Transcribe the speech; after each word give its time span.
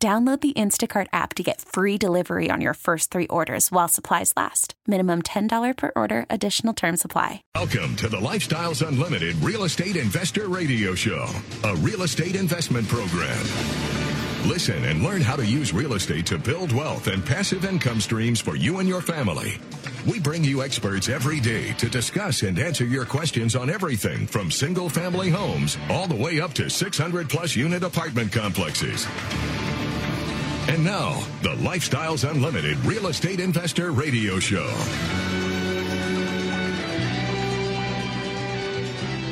Download 0.00 0.40
the 0.40 0.52
Instacart 0.52 1.08
app 1.12 1.34
to 1.34 1.42
get 1.42 1.60
free 1.60 1.98
delivery 1.98 2.52
on 2.52 2.60
your 2.60 2.74
first 2.74 3.10
three 3.10 3.26
orders 3.26 3.72
while 3.72 3.88
supplies 3.88 4.32
last. 4.36 4.74
Minimum 4.86 5.22
$10 5.22 5.76
per 5.76 5.90
order, 5.96 6.24
additional 6.30 6.72
term 6.72 6.96
supply. 6.96 7.42
Welcome 7.56 7.96
to 7.96 8.08
the 8.08 8.16
Lifestyles 8.16 8.86
Unlimited 8.86 9.34
Real 9.42 9.64
Estate 9.64 9.96
Investor 9.96 10.46
Radio 10.46 10.94
Show, 10.94 11.26
a 11.64 11.74
real 11.78 12.02
estate 12.02 12.36
investment 12.36 12.86
program. 12.86 13.36
Listen 14.46 14.84
and 14.84 15.02
learn 15.02 15.20
how 15.20 15.34
to 15.34 15.44
use 15.44 15.74
real 15.74 15.94
estate 15.94 16.26
to 16.26 16.38
build 16.38 16.70
wealth 16.70 17.08
and 17.08 17.26
passive 17.26 17.64
income 17.64 18.00
streams 18.00 18.40
for 18.40 18.54
you 18.54 18.78
and 18.78 18.88
your 18.88 19.02
family. 19.02 19.58
We 20.06 20.20
bring 20.20 20.44
you 20.44 20.62
experts 20.62 21.08
every 21.08 21.40
day 21.40 21.72
to 21.72 21.90
discuss 21.90 22.42
and 22.42 22.56
answer 22.60 22.84
your 22.84 23.04
questions 23.04 23.56
on 23.56 23.68
everything 23.68 24.28
from 24.28 24.52
single 24.52 24.88
family 24.88 25.28
homes 25.28 25.76
all 25.90 26.06
the 26.06 26.14
way 26.14 26.40
up 26.40 26.52
to 26.54 26.70
600 26.70 27.28
plus 27.28 27.56
unit 27.56 27.82
apartment 27.82 28.30
complexes. 28.30 29.08
And 30.68 30.84
now, 30.84 31.24
the 31.42 31.54
Lifestyles 31.56 32.30
Unlimited 32.30 32.76
Real 32.84 33.06
Estate 33.06 33.40
Investor 33.40 33.90
Radio 33.90 34.38
Show. 34.38 34.68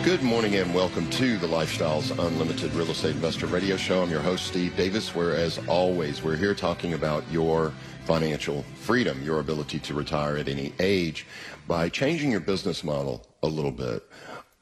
Good 0.03 0.23
morning 0.23 0.55
and 0.55 0.75
welcome 0.75 1.11
to 1.11 1.37
the 1.37 1.47
Lifestyles 1.47 2.11
Unlimited 2.27 2.73
Real 2.73 2.91
Estate 2.91 3.17
Investor 3.17 3.49
Radio 3.49 3.77
Show. 3.77 4.03
I'm 4.03 4.09
your 4.09 4.23
host, 4.23 4.47
Steve 4.47 4.75
Davis, 4.79 5.15
where, 5.15 5.37
as 5.37 5.59
always, 5.69 6.23
we're 6.23 6.37
here 6.37 6.55
talking 6.55 6.95
about 6.95 7.23
your 7.31 7.75
financial 8.07 8.63
freedom, 8.77 9.23
your 9.23 9.41
ability 9.41 9.79
to 9.81 9.93
retire 9.93 10.39
at 10.39 10.49
any 10.49 10.73
age 10.81 11.27
by 11.69 11.91
changing 11.91 12.31
your 12.31 12.41
business 12.41 12.83
model 12.83 13.27
a 13.43 13.47
little 13.47 13.71
bit. 13.71 14.03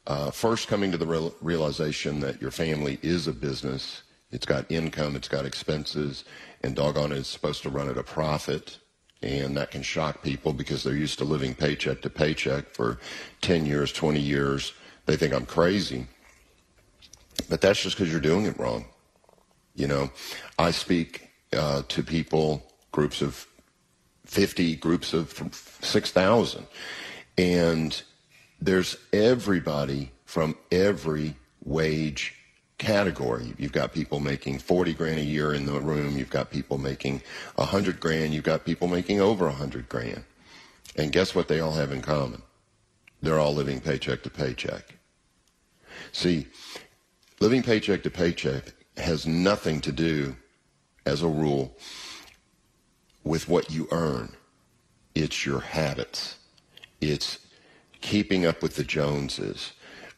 Uh, 0.08 0.32
first, 0.32 0.66
coming 0.66 0.90
to 0.90 0.98
the 0.98 1.06
real- 1.06 1.36
realization 1.40 2.18
that 2.18 2.42
your 2.42 2.50
family 2.50 2.98
is 3.00 3.28
a 3.28 3.32
business. 3.32 4.02
It's 4.34 4.46
got 4.46 4.70
income, 4.70 5.14
it's 5.14 5.28
got 5.28 5.46
expenses, 5.46 6.24
and 6.62 6.74
doggone 6.74 7.12
it, 7.12 7.18
it's 7.18 7.28
supposed 7.28 7.62
to 7.62 7.70
run 7.70 7.88
at 7.88 7.96
a 7.96 8.02
profit. 8.02 8.78
And 9.22 9.56
that 9.56 9.70
can 9.70 9.82
shock 9.82 10.22
people 10.22 10.52
because 10.52 10.82
they're 10.82 10.96
used 10.96 11.18
to 11.18 11.24
living 11.24 11.54
paycheck 11.54 12.02
to 12.02 12.10
paycheck 12.10 12.74
for 12.74 12.98
10 13.40 13.64
years, 13.64 13.92
20 13.92 14.20
years. 14.20 14.74
They 15.06 15.16
think 15.16 15.32
I'm 15.32 15.46
crazy. 15.46 16.08
But 17.48 17.60
that's 17.60 17.80
just 17.80 17.96
because 17.96 18.10
you're 18.10 18.20
doing 18.20 18.44
it 18.44 18.58
wrong. 18.58 18.84
You 19.76 19.86
know, 19.86 20.10
I 20.58 20.72
speak 20.72 21.30
uh, 21.52 21.82
to 21.88 22.02
people, 22.02 22.74
groups 22.92 23.22
of 23.22 23.46
50, 24.26 24.76
groups 24.76 25.14
of 25.14 25.32
6,000. 25.80 26.66
And 27.38 28.02
there's 28.60 28.96
everybody 29.12 30.10
from 30.24 30.56
every 30.70 31.36
wage 31.64 32.34
category. 32.78 33.54
You've 33.58 33.72
got 33.72 33.92
people 33.92 34.20
making 34.20 34.58
40 34.58 34.94
grand 34.94 35.18
a 35.18 35.24
year 35.24 35.54
in 35.54 35.66
the 35.66 35.80
room. 35.80 36.16
You've 36.16 36.30
got 36.30 36.50
people 36.50 36.78
making 36.78 37.22
100 37.56 38.00
grand. 38.00 38.34
You've 38.34 38.44
got 38.44 38.64
people 38.64 38.88
making 38.88 39.20
over 39.20 39.46
100 39.46 39.88
grand. 39.88 40.24
And 40.96 41.12
guess 41.12 41.34
what 41.34 41.48
they 41.48 41.60
all 41.60 41.72
have 41.72 41.92
in 41.92 42.02
common? 42.02 42.42
They're 43.22 43.38
all 43.38 43.54
living 43.54 43.80
paycheck 43.80 44.22
to 44.24 44.30
paycheck. 44.30 44.96
See, 46.12 46.46
living 47.40 47.62
paycheck 47.62 48.02
to 48.02 48.10
paycheck 48.10 48.74
has 48.96 49.26
nothing 49.26 49.80
to 49.80 49.92
do, 49.92 50.36
as 51.06 51.22
a 51.22 51.28
rule, 51.28 51.76
with 53.24 53.48
what 53.48 53.70
you 53.70 53.88
earn. 53.90 54.32
It's 55.14 55.46
your 55.46 55.60
habits. 55.60 56.36
It's 57.00 57.38
keeping 58.00 58.44
up 58.46 58.62
with 58.62 58.76
the 58.76 58.84
Joneses. 58.84 59.72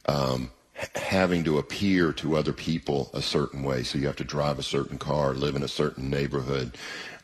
Um, 0.06 0.50
having 0.94 1.44
to 1.44 1.58
appear 1.58 2.12
to 2.12 2.36
other 2.36 2.52
people 2.52 3.10
a 3.14 3.22
certain 3.22 3.62
way. 3.62 3.82
So 3.82 3.98
you 3.98 4.06
have 4.06 4.16
to 4.16 4.24
drive 4.24 4.58
a 4.58 4.62
certain 4.62 4.98
car, 4.98 5.34
live 5.34 5.56
in 5.56 5.62
a 5.62 5.68
certain 5.68 6.10
neighborhood, 6.10 6.76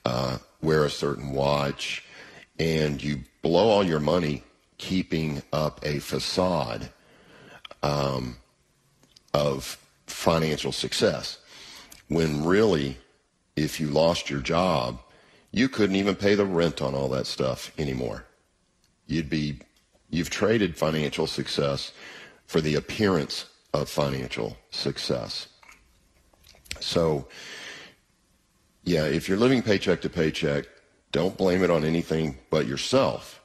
uh, 0.05 0.39
wear 0.63 0.85
a 0.85 0.91
certain 0.91 1.33
watch, 1.33 2.05
and 2.59 3.03
you 3.03 3.21
blow 3.43 3.69
all 3.69 3.85
your 3.85 4.01
money 4.01 4.43
keeping 4.79 5.43
up 5.53 5.81
a 5.85 5.99
facade 5.99 6.89
um, 7.83 8.37
of 9.35 9.79
financial 10.07 10.73
success. 10.73 11.39
When 12.09 12.45
really, 12.45 12.99
if 13.57 13.81
you 13.81 13.89
lost 13.89 14.31
your 14.31 14.41
job, 14.41 15.01
you 15.51 15.69
couldn't 15.69 15.97
even 15.97 16.15
pay 16.15 16.35
the 16.35 16.47
rent 16.47 16.81
on 16.81 16.95
all 16.95 17.09
that 17.11 17.27
stuff 17.27 17.71
anymore. 17.79 18.25
You'd 19.07 19.29
be, 19.29 19.59
you've 20.11 20.31
traded 20.31 20.77
financial 20.77 21.27
success 21.27 21.93
for 22.53 22.61
the 22.61 22.75
appearance 22.75 23.47
of 23.73 23.89
financial 23.89 24.59
success. 24.71 25.47
So, 26.81 27.27
yeah, 28.85 29.07
if 29.07 29.27
you're 29.27 29.39
living 29.39 29.63
paycheck 29.63 30.03
to 30.03 30.11
paycheck, 30.11 30.67
don't 31.13 31.35
blame 31.39 31.65
it 31.65 31.71
on 31.71 31.83
anything 31.83 32.37
but 32.51 32.67
yourself. 32.67 33.41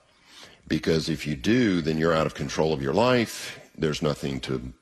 Because 0.68 1.08
if 1.08 1.26
you 1.26 1.38
do, 1.38 1.80
then 1.80 1.98
you're 1.98 2.12
out 2.12 2.26
of 2.26 2.36
control 2.36 2.74
of 2.74 2.82
your 2.82 2.94
life. 2.94 3.58
There's 3.78 4.02
nothing 4.02 4.42
to 4.42 4.74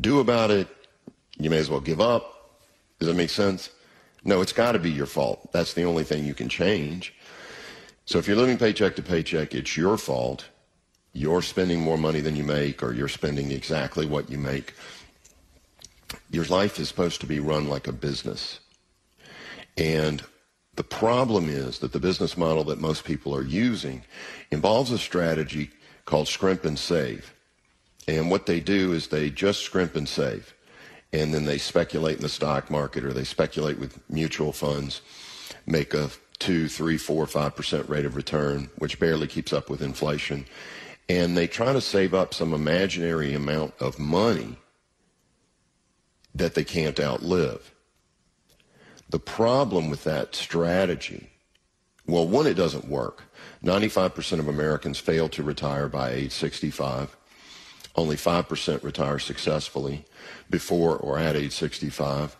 do 0.00 0.18
about 0.18 0.50
it. 0.50 0.66
You 1.38 1.48
may 1.48 1.58
as 1.58 1.70
well 1.70 1.78
give 1.78 2.00
up. 2.00 2.58
Does 2.98 3.06
that 3.06 3.14
make 3.14 3.30
sense? 3.30 3.70
No, 4.24 4.40
it's 4.40 4.52
got 4.52 4.72
to 4.72 4.80
be 4.80 4.90
your 4.90 5.06
fault. 5.06 5.52
That's 5.52 5.74
the 5.74 5.84
only 5.84 6.02
thing 6.02 6.24
you 6.24 6.34
can 6.34 6.48
change. 6.48 7.14
So 8.04 8.18
if 8.18 8.26
you're 8.26 8.36
living 8.36 8.58
paycheck 8.58 8.96
to 8.96 9.02
paycheck, 9.02 9.54
it's 9.54 9.76
your 9.76 9.96
fault 9.96 10.46
you're 11.12 11.42
spending 11.42 11.80
more 11.80 11.98
money 11.98 12.20
than 12.20 12.36
you 12.36 12.44
make 12.44 12.82
or 12.82 12.92
you're 12.92 13.08
spending 13.08 13.50
exactly 13.50 14.06
what 14.06 14.30
you 14.30 14.38
make. 14.38 14.74
Your 16.30 16.44
life 16.44 16.78
is 16.78 16.88
supposed 16.88 17.20
to 17.20 17.26
be 17.26 17.40
run 17.40 17.68
like 17.68 17.86
a 17.86 17.92
business. 17.92 18.60
And 19.76 20.22
the 20.74 20.84
problem 20.84 21.48
is 21.48 21.80
that 21.80 21.92
the 21.92 22.00
business 22.00 22.36
model 22.36 22.64
that 22.64 22.80
most 22.80 23.04
people 23.04 23.34
are 23.34 23.42
using 23.42 24.02
involves 24.50 24.92
a 24.92 24.98
strategy 24.98 25.70
called 26.04 26.28
scrimp 26.28 26.64
and 26.64 26.78
save. 26.78 27.34
And 28.08 28.30
what 28.30 28.46
they 28.46 28.60
do 28.60 28.92
is 28.92 29.08
they 29.08 29.30
just 29.30 29.62
scrimp 29.62 29.94
and 29.96 30.08
save. 30.08 30.54
And 31.12 31.34
then 31.34 31.44
they 31.44 31.58
speculate 31.58 32.16
in 32.16 32.22
the 32.22 32.28
stock 32.28 32.70
market 32.70 33.04
or 33.04 33.12
they 33.12 33.24
speculate 33.24 33.78
with 33.78 33.98
mutual 34.08 34.52
funds, 34.52 35.02
make 35.66 35.92
a 35.92 36.10
two, 36.38 36.68
three, 36.68 36.96
four, 36.96 37.26
five 37.26 37.56
percent 37.56 37.88
rate 37.88 38.04
of 38.04 38.16
return, 38.16 38.70
which 38.78 39.00
barely 39.00 39.26
keeps 39.26 39.52
up 39.52 39.68
with 39.68 39.82
inflation 39.82 40.46
and 41.10 41.36
they 41.36 41.48
try 41.48 41.72
to 41.72 41.80
save 41.80 42.14
up 42.14 42.32
some 42.32 42.54
imaginary 42.54 43.34
amount 43.34 43.74
of 43.80 43.98
money 43.98 44.56
that 46.32 46.54
they 46.54 46.62
can't 46.62 47.00
outlive. 47.00 47.74
The 49.08 49.18
problem 49.18 49.90
with 49.90 50.04
that 50.04 50.36
strategy, 50.36 51.30
well, 52.06 52.28
one, 52.28 52.46
it 52.46 52.54
doesn't 52.54 52.86
work. 52.86 53.24
95% 53.64 54.38
of 54.38 54.46
Americans 54.46 55.00
fail 55.00 55.28
to 55.30 55.42
retire 55.42 55.88
by 55.88 56.10
age 56.10 56.30
65. 56.30 57.16
Only 57.96 58.14
5% 58.14 58.84
retire 58.84 59.18
successfully 59.18 60.04
before 60.48 60.96
or 60.96 61.18
at 61.18 61.34
age 61.34 61.52
65. 61.52 62.36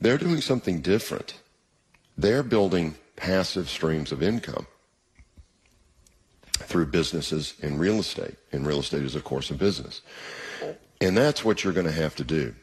They're 0.00 0.18
doing 0.18 0.40
something 0.40 0.80
different. 0.80 1.34
They're 2.18 2.42
building 2.42 2.96
passive 3.14 3.68
streams 3.68 4.10
of 4.10 4.24
income 4.24 4.66
through 6.56 6.86
businesses 6.86 7.54
in 7.60 7.78
real 7.78 7.98
estate. 7.98 8.36
And 8.52 8.66
real 8.66 8.80
estate 8.80 9.02
is, 9.02 9.14
of 9.14 9.24
course, 9.24 9.50
a 9.50 9.54
business. 9.54 10.02
And 11.00 11.16
that's 11.16 11.44
what 11.44 11.62
you're 11.62 11.72
going 11.72 11.86
to 11.86 11.92
have 11.92 12.16
to 12.16 12.24
do. 12.24 12.54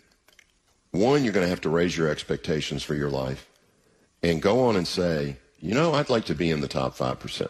One, 0.92 1.24
you're 1.24 1.34
going 1.34 1.45
to 1.45 1.50
have 1.50 1.62
to 1.62 1.69
raise 1.69 1.98
your 1.98 2.10
expectations 2.10 2.84
for 2.84 2.95
your 2.95 3.10
life 3.10 3.48
and 4.22 4.42
go 4.42 4.66
on 4.66 4.75
and 4.75 4.88
say, 4.88 5.38
you 5.60 5.74
know, 5.74 5.94
I'd 5.94 6.10
like 6.10 6.25
to 6.25 6.36
be 6.36 6.51
in 6.51 6.62
the 6.62 6.68
top 6.68 6.95
5%. 6.95 7.50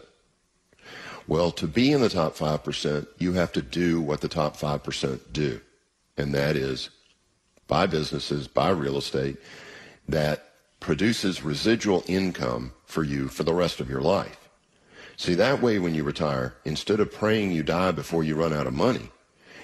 Well, 1.26 1.50
to 1.52 1.66
be 1.66 1.92
in 1.92 2.00
the 2.00 2.08
top 2.08 2.36
5%, 2.36 3.06
you 3.18 3.32
have 3.32 3.52
to 3.52 3.62
do 3.62 4.00
what 4.00 4.20
the 4.20 4.28
top 4.28 4.56
5% 4.56 5.20
do. 5.32 5.60
And 6.16 6.34
that 6.34 6.56
is 6.56 6.90
buy 7.66 7.86
businesses, 7.86 8.46
buy 8.46 8.70
real 8.70 8.98
estate 8.98 9.38
that 10.08 10.50
produces 10.80 11.42
residual 11.42 12.04
income 12.06 12.72
for 12.84 13.02
you 13.02 13.28
for 13.28 13.42
the 13.42 13.54
rest 13.54 13.80
of 13.80 13.88
your 13.88 14.02
life. 14.02 14.43
See, 15.16 15.34
that 15.34 15.62
way 15.62 15.78
when 15.78 15.94
you 15.94 16.04
retire, 16.04 16.54
instead 16.64 17.00
of 17.00 17.12
praying 17.12 17.52
you 17.52 17.62
die 17.62 17.92
before 17.92 18.24
you 18.24 18.34
run 18.34 18.52
out 18.52 18.66
of 18.66 18.74
money, 18.74 19.10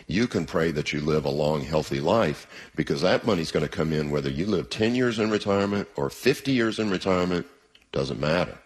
you 0.07 0.27
can 0.27 0.45
pray 0.45 0.73
that 0.73 0.93
you 0.93 1.01
live 1.01 1.25
a 1.25 1.31
long, 1.31 1.63
healthy 1.63 2.01
life 2.01 2.47
because 2.75 3.01
that 3.03 3.27
money's 3.27 3.53
going 3.53 3.65
to 3.65 3.71
come 3.71 3.93
in 3.93 4.11
whether 4.11 4.31
you 4.31 4.47
live 4.47 4.69
10 4.71 4.95
years 4.95 5.19
in 5.19 5.31
retirement 5.31 5.89
or 5.97 6.11
50 6.11 6.53
years 6.53 6.79
in 6.79 6.91
retirement 6.91 7.47
Doesn't 7.93 8.21
matter. 8.21 8.59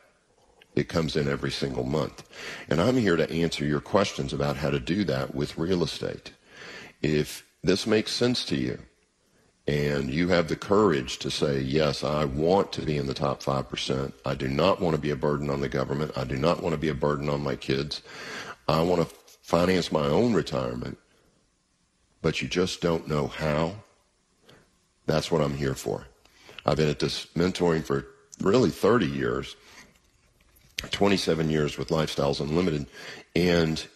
It 0.75 0.89
comes 0.89 1.17
in 1.17 1.29
every 1.29 1.51
single 1.51 1.85
month. 1.85 2.29
And 2.69 2.81
I'm 2.81 2.97
here 2.97 3.17
to 3.17 3.31
answer 3.31 3.65
your 3.65 3.81
questions 3.81 4.33
about 4.33 4.57
how 4.57 4.71
to 4.71 4.81
do 4.81 5.05
that 5.05 5.35
with 5.35 5.57
real 5.57 5.83
estate. 5.83 6.33
If 7.01 7.47
this 7.63 7.87
makes 7.87 8.13
sense 8.13 8.45
to 8.47 8.57
you 8.57 8.79
and 9.67 10.11
you 10.11 10.29
have 10.29 10.49
the 10.49 10.57
courage 10.57 11.19
to 11.19 11.31
say, 11.31 11.61
yes, 11.61 12.05
I 12.05 12.25
want 12.25 12.73
to 12.73 12.83
be 12.83 12.97
in 12.97 13.07
the 13.07 13.15
top 13.15 13.43
5%. 13.43 14.13
I 14.27 14.35
do 14.35 14.49
not 14.49 14.81
want 14.81 14.95
to 14.95 15.01
be 15.01 15.11
a 15.11 15.17
burden 15.17 15.49
on 15.49 15.61
the 15.61 15.69
government. 15.69 16.13
I 16.17 16.25
do 16.25 16.37
not 16.37 16.63
want 16.63 16.75
to 16.75 16.79
be 16.79 16.91
a 16.91 16.95
burden 16.95 17.29
on 17.29 17.43
my 17.43 17.57
kids. 17.57 18.03
I 18.69 18.83
want 18.83 19.09
to 19.09 19.15
finance 19.43 19.91
my 19.91 20.07
own 20.07 20.35
retirement, 20.35 20.99
but 22.21 22.43
you 22.43 22.49
just 22.49 22.81
don't 22.81 23.09
know 23.09 23.27
how. 23.27 23.75
That's 25.07 25.31
what 25.31 25.43
I'm 25.43 25.57
here 25.57 25.75
for. 25.75 26.07
I've 26.67 26.77
been 26.77 26.89
at 26.89 26.99
this 26.99 27.27
mentoring 27.35 27.85
for 27.85 28.07
really 28.41 28.71
30 28.71 29.07
years 29.07 29.57
27 30.91 31.51
years 31.51 31.79
with 31.79 31.89
Lifestyles 31.89 32.41
Unlimited, 32.41 32.87
and 33.35 33.87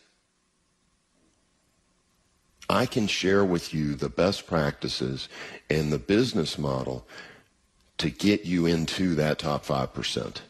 I 2.68 2.86
can 2.86 3.06
share 3.06 3.44
with 3.44 3.72
you 3.72 3.94
the 3.94 4.08
best 4.08 4.46
practices 4.46 5.28
and 5.70 5.92
the 5.92 5.98
business 5.98 6.58
model 6.58 7.06
to 7.98 8.10
get 8.10 8.44
you 8.44 8.66
into 8.66 9.14
that 9.16 9.38
top 9.38 9.64
5%. 9.64 10.40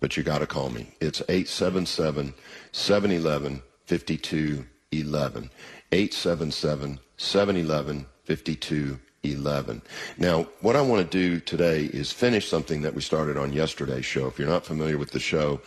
But 0.00 0.16
you 0.16 0.22
got 0.22 0.38
to 0.38 0.46
call 0.46 0.70
me. 0.70 0.94
It's 1.00 1.22
877 1.22 2.34
711 2.72 3.62
5211. 3.86 5.50
877 5.92 7.00
711 7.16 8.06
5211. 8.24 9.82
Now, 10.18 10.46
what 10.60 10.76
I 10.76 10.82
want 10.82 11.10
to 11.10 11.18
do 11.18 11.40
today 11.40 11.84
is 11.84 12.12
finish 12.12 12.48
something 12.48 12.82
that 12.82 12.94
we 12.94 13.00
started 13.00 13.36
on 13.36 13.52
yesterday's 13.52 14.04
show. 14.04 14.26
If 14.26 14.38
you're 14.38 14.48
not 14.48 14.66
familiar 14.66 14.98
with 14.98 15.12
the 15.12 15.20
show, 15.20 15.60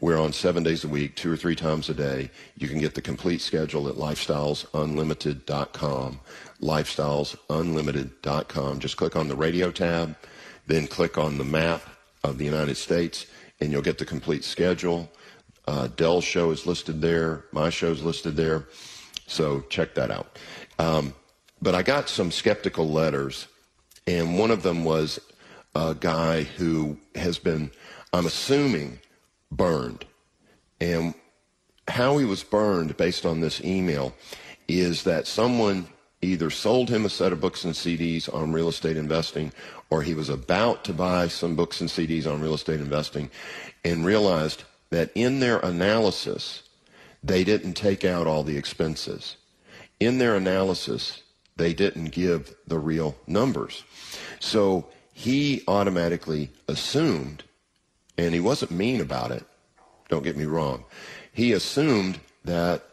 we're 0.00 0.20
on 0.20 0.32
seven 0.32 0.62
days 0.62 0.84
a 0.84 0.88
week, 0.88 1.16
two 1.16 1.32
or 1.32 1.36
three 1.36 1.56
times 1.56 1.88
a 1.88 1.94
day. 1.94 2.30
You 2.56 2.68
can 2.68 2.78
get 2.78 2.94
the 2.94 3.02
complete 3.02 3.40
schedule 3.40 3.88
at 3.88 3.96
lifestylesunlimited.com. 3.96 6.20
Lifestylesunlimited.com. 6.60 8.78
Just 8.78 8.96
click 8.96 9.16
on 9.16 9.26
the 9.28 9.34
radio 9.34 9.72
tab, 9.72 10.16
then 10.66 10.86
click 10.86 11.18
on 11.18 11.38
the 11.38 11.44
map 11.44 11.82
of 12.22 12.38
the 12.38 12.44
United 12.44 12.76
States, 12.76 13.26
and 13.60 13.72
you'll 13.72 13.82
get 13.82 13.98
the 13.98 14.04
complete 14.04 14.44
schedule. 14.44 15.10
Uh, 15.66 15.88
Del's 15.88 16.22
show 16.24 16.52
is 16.52 16.64
listed 16.64 17.00
there. 17.00 17.46
My 17.52 17.68
show 17.68 17.90
is 17.90 18.00
listed 18.02 18.36
there. 18.36 18.68
So 19.26 19.62
check 19.68 19.94
that 19.94 20.12
out. 20.12 20.38
Um, 20.78 21.12
but 21.60 21.74
I 21.74 21.82
got 21.82 22.08
some 22.08 22.30
skeptical 22.30 22.88
letters, 22.88 23.48
and 24.06 24.38
one 24.38 24.52
of 24.52 24.62
them 24.62 24.84
was 24.84 25.18
a 25.74 25.96
guy 25.98 26.44
who 26.44 26.98
has 27.16 27.38
been, 27.38 27.72
I'm 28.12 28.26
assuming, 28.26 29.00
burned. 29.50 30.04
And 30.80 31.14
how 31.86 32.18
he 32.18 32.24
was 32.24 32.42
burned 32.42 32.96
based 32.96 33.24
on 33.24 33.40
this 33.40 33.62
email 33.62 34.14
is 34.66 35.04
that 35.04 35.26
someone 35.26 35.88
either 36.20 36.50
sold 36.50 36.88
him 36.88 37.04
a 37.04 37.10
set 37.10 37.32
of 37.32 37.40
books 37.40 37.64
and 37.64 37.74
CDs 37.74 38.32
on 38.32 38.52
real 38.52 38.68
estate 38.68 38.96
investing 38.96 39.52
or 39.90 40.02
he 40.02 40.14
was 40.14 40.28
about 40.28 40.84
to 40.84 40.92
buy 40.92 41.28
some 41.28 41.56
books 41.56 41.80
and 41.80 41.88
CDs 41.88 42.30
on 42.30 42.40
real 42.40 42.54
estate 42.54 42.80
investing 42.80 43.30
and 43.84 44.04
realized 44.04 44.64
that 44.90 45.10
in 45.14 45.40
their 45.40 45.58
analysis, 45.60 46.62
they 47.22 47.44
didn't 47.44 47.74
take 47.74 48.04
out 48.04 48.26
all 48.26 48.42
the 48.42 48.56
expenses. 48.56 49.36
In 50.00 50.18
their 50.18 50.36
analysis, 50.36 51.22
they 51.56 51.72
didn't 51.72 52.10
give 52.12 52.54
the 52.66 52.78
real 52.78 53.16
numbers. 53.26 53.84
So 54.40 54.88
he 55.12 55.62
automatically 55.66 56.50
assumed 56.68 57.44
and 58.18 58.34
he 58.34 58.40
wasn't 58.40 58.72
mean 58.72 59.00
about 59.00 59.30
it. 59.30 59.44
Don't 60.08 60.24
get 60.24 60.36
me 60.36 60.44
wrong. 60.44 60.84
He 61.32 61.52
assumed 61.52 62.18
that 62.44 62.84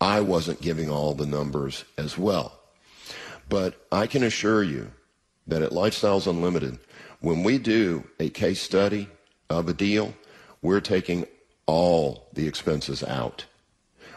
I 0.00 0.20
wasn't 0.20 0.60
giving 0.60 0.90
all 0.90 1.14
the 1.14 1.26
numbers 1.26 1.84
as 1.96 2.16
well. 2.16 2.60
But 3.48 3.86
I 3.90 4.06
can 4.06 4.22
assure 4.22 4.62
you 4.62 4.92
that 5.46 5.62
at 5.62 5.70
Lifestyles 5.70 6.26
Unlimited, 6.26 6.78
when 7.20 7.42
we 7.42 7.58
do 7.58 8.04
a 8.20 8.28
case 8.28 8.60
study 8.60 9.08
of 9.48 9.68
a 9.68 9.72
deal, 9.72 10.14
we're 10.60 10.80
taking 10.80 11.26
all 11.66 12.28
the 12.34 12.46
expenses 12.46 13.02
out. 13.02 13.46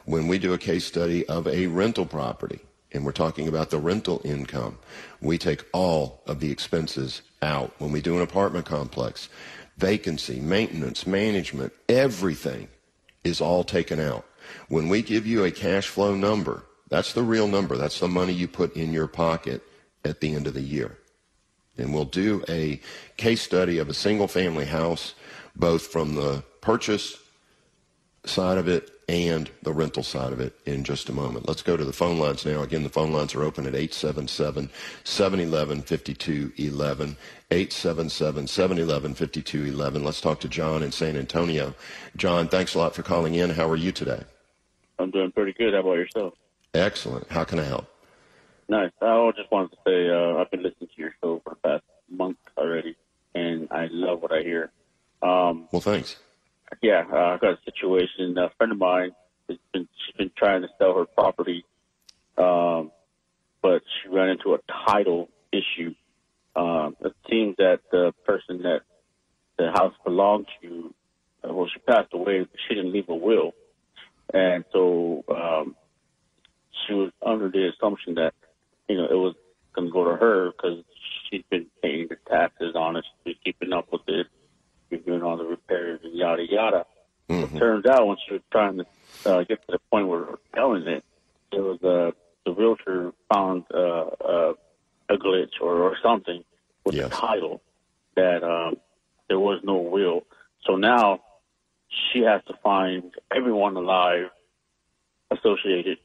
When 0.05 0.27
we 0.27 0.37
do 0.37 0.53
a 0.53 0.57
case 0.57 0.85
study 0.85 1.25
of 1.27 1.47
a 1.47 1.67
rental 1.67 2.05
property, 2.05 2.59
and 2.91 3.05
we're 3.05 3.11
talking 3.13 3.47
about 3.47 3.69
the 3.69 3.79
rental 3.79 4.21
income, 4.25 4.77
we 5.21 5.37
take 5.37 5.63
all 5.71 6.21
of 6.27 6.41
the 6.41 6.51
expenses 6.51 7.21
out. 7.41 7.71
When 7.77 7.91
we 7.91 8.01
do 8.01 8.17
an 8.17 8.21
apartment 8.21 8.65
complex, 8.65 9.29
vacancy, 9.81 10.39
maintenance, 10.39 11.07
management, 11.07 11.73
everything 11.89 12.67
is 13.23 13.41
all 13.41 13.63
taken 13.63 13.99
out. 13.99 14.23
When 14.69 14.89
we 14.89 15.01
give 15.01 15.25
you 15.25 15.43
a 15.43 15.51
cash 15.51 15.87
flow 15.87 16.15
number, 16.15 16.63
that's 16.87 17.13
the 17.13 17.23
real 17.23 17.47
number. 17.47 17.75
That's 17.77 17.99
the 17.99 18.07
money 18.07 18.31
you 18.31 18.47
put 18.47 18.75
in 18.75 18.93
your 18.93 19.07
pocket 19.07 19.63
at 20.05 20.21
the 20.21 20.35
end 20.35 20.45
of 20.45 20.53
the 20.53 20.61
year. 20.61 20.97
And 21.77 21.93
we'll 21.93 22.05
do 22.05 22.43
a 22.47 22.79
case 23.17 23.41
study 23.41 23.79
of 23.79 23.89
a 23.89 23.93
single 23.93 24.27
family 24.27 24.65
house, 24.65 25.15
both 25.55 25.87
from 25.87 26.13
the 26.13 26.43
purchase 26.61 27.17
side 28.25 28.57
of 28.57 28.67
it 28.67 28.89
and 29.09 29.49
the 29.63 29.73
rental 29.73 30.03
side 30.03 30.31
of 30.31 30.39
it 30.39 30.55
in 30.65 30.83
just 30.83 31.09
a 31.09 31.13
moment. 31.13 31.47
Let's 31.47 31.63
go 31.63 31.75
to 31.75 31.83
the 31.83 31.91
phone 31.91 32.17
lines 32.17 32.45
now. 32.45 32.61
Again, 32.61 32.83
the 32.83 32.89
phone 32.89 33.11
lines 33.11 33.35
are 33.35 33.43
open 33.43 33.65
at 33.65 33.75
877 33.75 34.69
711 35.03 35.81
5211. 35.81 37.17
877 37.49 38.47
711 38.47 39.13
5211. 39.15 40.03
Let's 40.03 40.21
talk 40.21 40.39
to 40.41 40.47
John 40.47 40.83
in 40.83 40.91
San 40.91 41.17
Antonio. 41.17 41.75
John, 42.15 42.47
thanks 42.47 42.75
a 42.75 42.79
lot 42.79 42.95
for 42.95 43.03
calling 43.03 43.35
in. 43.35 43.49
How 43.49 43.69
are 43.69 43.75
you 43.75 43.91
today? 43.91 44.23
I'm 44.99 45.11
doing 45.11 45.31
pretty 45.31 45.53
good. 45.53 45.73
How 45.73 45.81
about 45.81 45.93
yourself? 45.93 46.33
Excellent. 46.73 47.29
How 47.29 47.43
can 47.43 47.59
I 47.59 47.63
help? 47.63 47.87
Nice. 48.69 48.91
I 49.01 49.31
just 49.35 49.51
wanted 49.51 49.71
to 49.71 49.77
say 49.85 50.09
uh, 50.09 50.37
I've 50.37 50.49
been 50.51 50.63
listening 50.63 50.89
to 50.95 51.01
your 51.01 51.13
show 51.21 51.41
for 51.43 51.49
the 51.49 51.55
past 51.67 51.83
month 52.09 52.37
already, 52.57 52.95
and 53.35 53.67
I 53.71 53.87
love 53.91 54.21
what 54.21 54.31
I 54.31 54.41
hear. 54.43 54.71
Um, 55.21 55.67
well, 55.73 55.81
thanks. 55.81 56.15
Yeah, 56.81 57.03
uh, 57.11 57.33
I've 57.33 57.41
got 57.41 57.53
a 57.53 57.59
situation. 57.65 58.37
A 58.37 58.49
friend 58.57 58.71
of 58.71 58.77
mine 58.77 59.11
has 59.49 59.57
been 59.73 59.87
she's 60.05 60.15
been 60.15 60.31
trying 60.37 60.61
to 60.61 60.69
sell 60.77 60.97
her 60.97 61.05
property, 61.05 61.65
um, 62.37 62.91
but 63.61 63.81
she 64.01 64.09
ran 64.09 64.29
into 64.29 64.53
a 64.53 64.59
title 64.87 65.29
issue 65.51 65.93
um, 66.55 66.95
it 67.01 67.13
seems 67.29 67.55
that 67.57 67.79
the 67.91 68.13
person 68.25 68.63
that 68.63 68.81
the 69.57 69.71
house 69.71 69.93
belonged 70.03 70.47
to, 70.61 70.93
uh, 71.43 71.53
well, 71.53 71.67
she 71.73 71.79
passed 71.79 72.13
away. 72.13 72.45
She 72.67 72.75
didn't 72.75 72.91
leave 72.91 73.09
a 73.09 73.15
will, 73.15 73.53
and 74.33 74.65
so 74.73 75.23
um, 75.29 75.75
she 76.85 76.93
was 76.93 77.11
under 77.25 77.49
the 77.49 77.69
assumption 77.69 78.15
that 78.15 78.33
you 78.89 78.97
know 78.97 79.05
it 79.05 79.15
was 79.15 79.35
going 79.73 79.87
to 79.87 79.93
go 79.93 80.03
to 80.11 80.17
her 80.17 80.51
because 80.51 80.83
she's 81.29 81.43
been 81.49 81.67
paying 81.81 82.07
the 82.09 82.17
taxes 82.29 82.75
on 82.75 82.97
it, 82.97 83.05
she's 83.25 83.37
keeping 83.45 83.71
up 83.71 83.87
with 83.91 84.01
it, 84.07 84.27
she's 84.91 85.01
doing 85.05 85.23
all 85.23 85.37
the 85.37 85.45
repairs 85.45 86.01
and 86.03 86.13
yada 86.13 86.43
yada. 86.47 86.85
Mm-hmm. 87.29 87.55
It 87.55 87.59
turns 87.59 87.85
out 87.85 88.05
once 88.05 88.19
you're 88.29 88.39
trying 88.51 88.77
to 88.77 88.85
uh, 89.25 89.43
get 89.43 89.65
to 89.65 89.71
the 89.73 89.79
point 89.89 90.07
where 90.07 90.19
we're 90.19 90.37
selling 90.53 90.87
it, 90.87 91.03
it 91.51 91.59
was 91.59 91.81
uh, 91.83 92.11
the 92.45 92.53
realtor 92.53 93.13
found 93.33 93.63
uh, 93.73 93.77
uh, 93.77 94.53
a 95.09 95.17
glitch 95.17 95.61
or, 95.61 95.81
or 95.81 95.97
something 96.03 96.43
with 96.85 96.95
yes. 96.95 97.09
the 97.09 97.15
title 97.15 97.61
that 98.15 98.43
um, 98.43 98.77
there 99.27 99.39
was 99.39 99.61
no 99.63 99.77
will. 99.77 100.23
So 100.65 100.75
now 100.75 101.21
she 102.11 102.21
has 102.21 102.41
to 102.47 102.53
find 102.63 103.13
everyone 103.35 103.75
alive 103.75 104.29
associated 105.29 105.97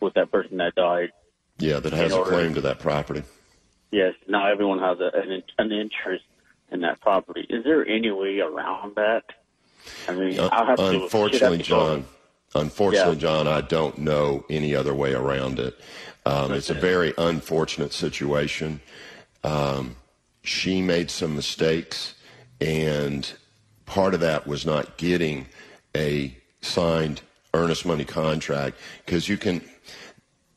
with 0.00 0.14
that 0.14 0.30
person 0.30 0.58
that 0.58 0.74
died. 0.74 1.10
Yeah, 1.58 1.80
that 1.80 1.92
has 1.92 2.12
a 2.12 2.22
claim 2.22 2.54
to 2.54 2.62
that 2.62 2.78
property. 2.78 3.22
Yes, 3.90 4.14
now 4.28 4.50
everyone 4.50 4.78
has 4.78 4.98
a, 5.00 5.10
an, 5.14 5.42
an 5.58 5.72
interest 5.72 6.24
in 6.70 6.80
that 6.80 7.00
property. 7.00 7.46
Is 7.48 7.64
there 7.64 7.86
any 7.86 8.10
way 8.10 8.40
around 8.40 8.96
that? 8.96 9.24
I 10.08 10.14
mean, 10.14 10.38
uh, 10.38 10.76
unfortunately, 10.78 11.58
to, 11.58 11.64
John. 11.64 12.04
Unfortunately, 12.54 13.14
yeah. 13.14 13.20
John, 13.20 13.48
I 13.48 13.60
don't 13.60 13.98
know 13.98 14.44
any 14.50 14.74
other 14.74 14.94
way 14.94 15.14
around 15.14 15.58
it. 15.58 15.78
Um, 16.26 16.52
it's 16.52 16.70
a 16.70 16.74
very 16.74 17.14
unfortunate 17.16 17.92
situation. 17.92 18.80
Um, 19.42 19.96
she 20.42 20.82
made 20.82 21.10
some 21.10 21.34
mistakes, 21.34 22.14
and 22.60 23.30
part 23.86 24.14
of 24.14 24.20
that 24.20 24.46
was 24.46 24.66
not 24.66 24.96
getting 24.96 25.46
a 25.96 26.36
signed 26.60 27.22
earnest 27.54 27.86
money 27.86 28.04
contract 28.04 28.76
because 29.04 29.28
you 29.28 29.36
can 29.36 29.62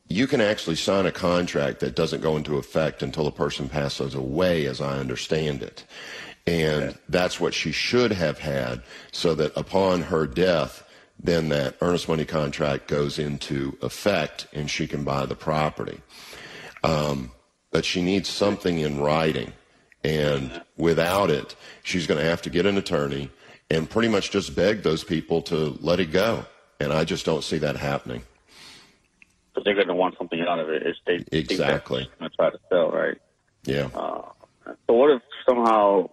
you 0.08 0.26
can 0.26 0.40
actually 0.40 0.76
sign 0.76 1.06
a 1.06 1.12
contract 1.12 1.80
that 1.80 1.94
doesn't 1.94 2.20
go 2.20 2.36
into 2.36 2.58
effect 2.58 3.02
until 3.02 3.24
the 3.24 3.30
person 3.30 3.68
passes 3.68 4.14
away, 4.14 4.66
as 4.66 4.80
I 4.80 4.98
understand 4.98 5.62
it. 5.62 5.84
And 6.46 6.84
okay. 6.84 6.98
that's 7.08 7.40
what 7.40 7.54
she 7.54 7.72
should 7.72 8.12
have 8.12 8.38
had, 8.38 8.82
so 9.12 9.34
that 9.34 9.56
upon 9.56 10.02
her 10.02 10.26
death, 10.26 10.84
then 11.18 11.48
that 11.48 11.76
earnest 11.80 12.08
money 12.08 12.24
contract 12.24 12.86
goes 12.86 13.18
into 13.18 13.78
effect 13.80 14.46
and 14.52 14.70
she 14.70 14.86
can 14.86 15.04
buy 15.04 15.24
the 15.24 15.36
property. 15.36 16.00
Um, 16.82 17.30
but 17.70 17.84
she 17.84 18.02
needs 18.02 18.28
something 18.28 18.78
in 18.78 19.00
writing. 19.00 19.52
And 20.04 20.62
without 20.76 21.30
it, 21.30 21.56
she's 21.82 22.06
going 22.06 22.20
to 22.20 22.28
have 22.28 22.42
to 22.42 22.50
get 22.50 22.66
an 22.66 22.76
attorney 22.76 23.30
and 23.70 23.88
pretty 23.88 24.08
much 24.08 24.30
just 24.30 24.54
beg 24.54 24.82
those 24.82 25.02
people 25.02 25.40
to 25.42 25.78
let 25.80 25.98
it 25.98 26.12
go. 26.12 26.44
And 26.78 26.92
I 26.92 27.04
just 27.04 27.24
don't 27.24 27.42
see 27.42 27.56
that 27.58 27.76
happening. 27.76 28.22
But 29.54 29.64
they're 29.64 29.74
going 29.74 29.88
to 29.88 29.94
want 29.94 30.16
something 30.18 30.40
out 30.40 30.58
of 30.58 30.68
it 30.68 30.82
if 30.84 30.96
they 31.06 31.24
exactly 31.36 32.08
going 32.18 32.30
to 32.30 32.36
try 32.36 32.50
to 32.50 32.58
sell, 32.68 32.90
right? 32.90 33.18
Yeah. 33.64 33.88
Uh, 33.94 34.22
so 34.86 34.94
what 34.94 35.10
if 35.10 35.22
somehow, 35.48 36.10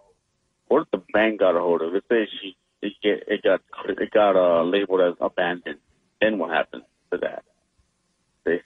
what 0.67 0.83
if 0.83 0.91
the 0.91 1.01
bank 1.11 1.39
got 1.39 1.55
a 1.55 1.59
hold 1.59 1.81
of 1.81 1.95
it? 1.95 2.03
Say 2.09 2.27
she 2.39 2.55
it 2.81 2.93
get 3.01 3.23
it 3.27 3.43
got 3.43 3.61
it 3.87 4.11
got 4.11 4.35
uh, 4.35 4.63
labeled 4.63 5.01
as 5.01 5.13
abandoned. 5.19 5.79
Then 6.19 6.37
what 6.37 6.51
happens 6.51 6.83
to 7.11 7.17
that? 7.19 7.43
See? 8.45 8.59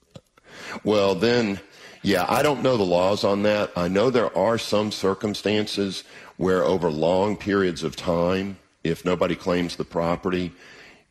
Well, 0.84 1.16
then, 1.16 1.60
yeah, 2.02 2.26
I 2.28 2.42
don't 2.42 2.62
know 2.62 2.78
the 2.78 2.84
laws 2.84 3.24
on 3.24 3.44
that. 3.44 3.72
I 3.76 3.88
know 3.88 4.10
there 4.10 4.36
are 4.38 4.58
some 4.58 4.92
circumstances 4.92 6.04
where 6.38 6.64
over 6.64 6.90
long 6.90 7.38
periods 7.38 7.84
of 7.84 7.96
time, 7.96 8.58
if 8.84 9.06
nobody 9.06 9.36
claims 9.36 9.76
the 9.76 9.86
property, 9.86 10.52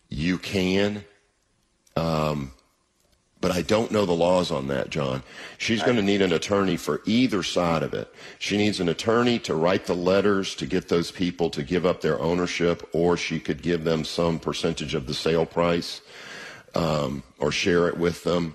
you 0.09 0.38
can. 0.38 1.04
Um, 1.97 2.52
but 3.45 3.53
I 3.53 3.61
don't 3.61 3.91
know 3.91 4.07
the 4.07 4.13
laws 4.13 4.51
on 4.51 4.69
that, 4.69 4.89
John. 4.89 5.23
She's 5.59 5.83
going 5.83 5.97
to 5.97 6.03
need 6.03 6.23
an 6.23 6.33
attorney 6.33 6.79
for 6.79 7.03
either 7.05 7.43
side 7.43 7.83
of 7.83 7.93
it. 7.93 8.11
She 8.39 8.57
needs 8.57 8.81
an 8.81 8.89
attorney 8.89 9.39
to 9.41 9.55
write 9.55 9.85
the 9.85 9.95
letters 9.95 10.55
to 10.55 10.65
get 10.65 10.89
those 10.89 11.11
people 11.11 11.51
to 11.51 11.63
give 11.63 11.85
up 11.85 12.01
their 12.01 12.19
ownership, 12.23 12.89
or 12.95 13.19
she 13.19 13.39
could 13.39 13.61
give 13.61 13.85
them 13.85 14.03
some 14.03 14.39
percentage 14.39 14.95
of 14.95 15.07
the 15.07 15.13
sale 15.13 15.45
price 15.45 16.01
um, 16.75 17.23
or 17.39 17.53
share 17.53 17.87
it 17.87 17.99
with 17.99 18.25
them. 18.25 18.55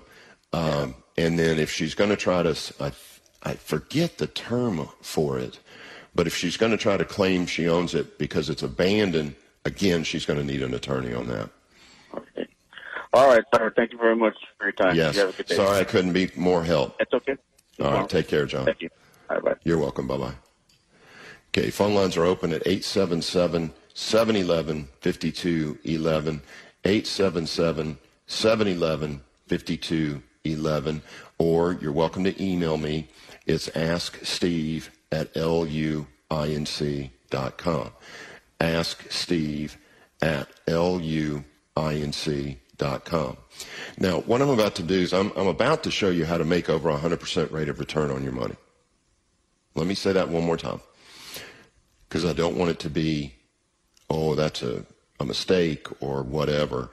Um, 0.52 0.96
and 1.16 1.38
then 1.38 1.60
if 1.60 1.70
she's 1.70 1.94
going 1.94 2.10
to 2.10 2.16
try 2.16 2.42
to, 2.42 2.56
I, 2.80 2.90
I 3.44 3.54
forget 3.54 4.18
the 4.18 4.26
term 4.26 4.88
for 5.02 5.38
it, 5.38 5.60
but 6.16 6.26
if 6.26 6.34
she's 6.34 6.56
going 6.56 6.72
to 6.72 6.76
try 6.76 6.96
to 6.96 7.04
claim 7.04 7.46
she 7.46 7.68
owns 7.68 7.94
it 7.94 8.18
because 8.18 8.50
it's 8.50 8.64
abandoned, 8.64 9.36
again, 9.64 10.02
she's 10.02 10.26
going 10.26 10.40
to 10.40 10.44
need 10.44 10.62
an 10.62 10.74
attorney 10.74 11.14
on 11.14 11.28
that. 11.28 11.48
Okay. 12.12 12.48
All 13.12 13.28
right, 13.28 13.42
sir. 13.54 13.72
Thank 13.74 13.92
you 13.92 13.98
very 13.98 14.14
much 14.16 14.36
for 14.56 14.64
your 14.64 14.72
time. 14.72 14.94
Yes. 14.94 15.16
You 15.16 15.32
Sorry 15.54 15.80
I 15.80 15.84
couldn't 15.84 16.12
be 16.12 16.30
more 16.36 16.62
help. 16.64 16.96
That's 16.98 17.12
okay. 17.14 17.36
No 17.78 17.86
All 17.86 17.92
right. 17.92 18.08
Take 18.08 18.28
care, 18.28 18.46
John. 18.46 18.66
Thank 18.66 18.82
you. 18.82 18.90
All 19.28 19.36
right, 19.36 19.44
bye. 19.44 19.54
You're 19.64 19.78
welcome. 19.78 20.06
Bye 20.06 20.18
bye. 20.18 20.34
Okay, 21.48 21.70
phone 21.70 21.94
lines 21.94 22.16
are 22.16 22.24
open 22.24 22.52
at 22.52 22.62
877 22.66 23.72
711 23.94 24.88
5211. 25.00 26.42
877 26.84 27.98
711 28.26 29.20
5211. 29.48 31.02
Or 31.38 31.72
you're 31.72 31.92
welcome 31.92 32.22
to 32.24 32.42
email 32.42 32.76
me. 32.76 33.08
It's 33.46 33.68
asksteve 33.70 34.90
at 35.10 35.34
luinc.com. 35.34 37.10
Ask 38.60 39.10
Steve 39.10 39.78
at 40.22 40.48
luinc.com 40.66 41.44
com. 41.90 42.56
Now, 43.98 44.20
what 44.20 44.42
I'm 44.42 44.50
about 44.50 44.74
to 44.76 44.82
do 44.82 44.94
is 44.98 45.12
I'm, 45.12 45.32
I'm 45.36 45.46
about 45.46 45.82
to 45.84 45.90
show 45.90 46.10
you 46.10 46.24
how 46.24 46.38
to 46.38 46.44
make 46.44 46.68
over 46.68 46.90
100% 46.90 47.52
rate 47.52 47.68
of 47.68 47.78
return 47.78 48.10
on 48.10 48.22
your 48.22 48.32
money. 48.32 48.56
Let 49.74 49.86
me 49.86 49.94
say 49.94 50.12
that 50.12 50.28
one 50.28 50.44
more 50.44 50.56
time 50.56 50.80
because 52.08 52.24
I 52.24 52.32
don't 52.32 52.56
want 52.56 52.70
it 52.70 52.80
to 52.80 52.90
be, 52.90 53.34
oh, 54.08 54.34
that's 54.34 54.62
a, 54.62 54.84
a 55.20 55.24
mistake 55.24 55.86
or 56.02 56.22
whatever. 56.22 56.90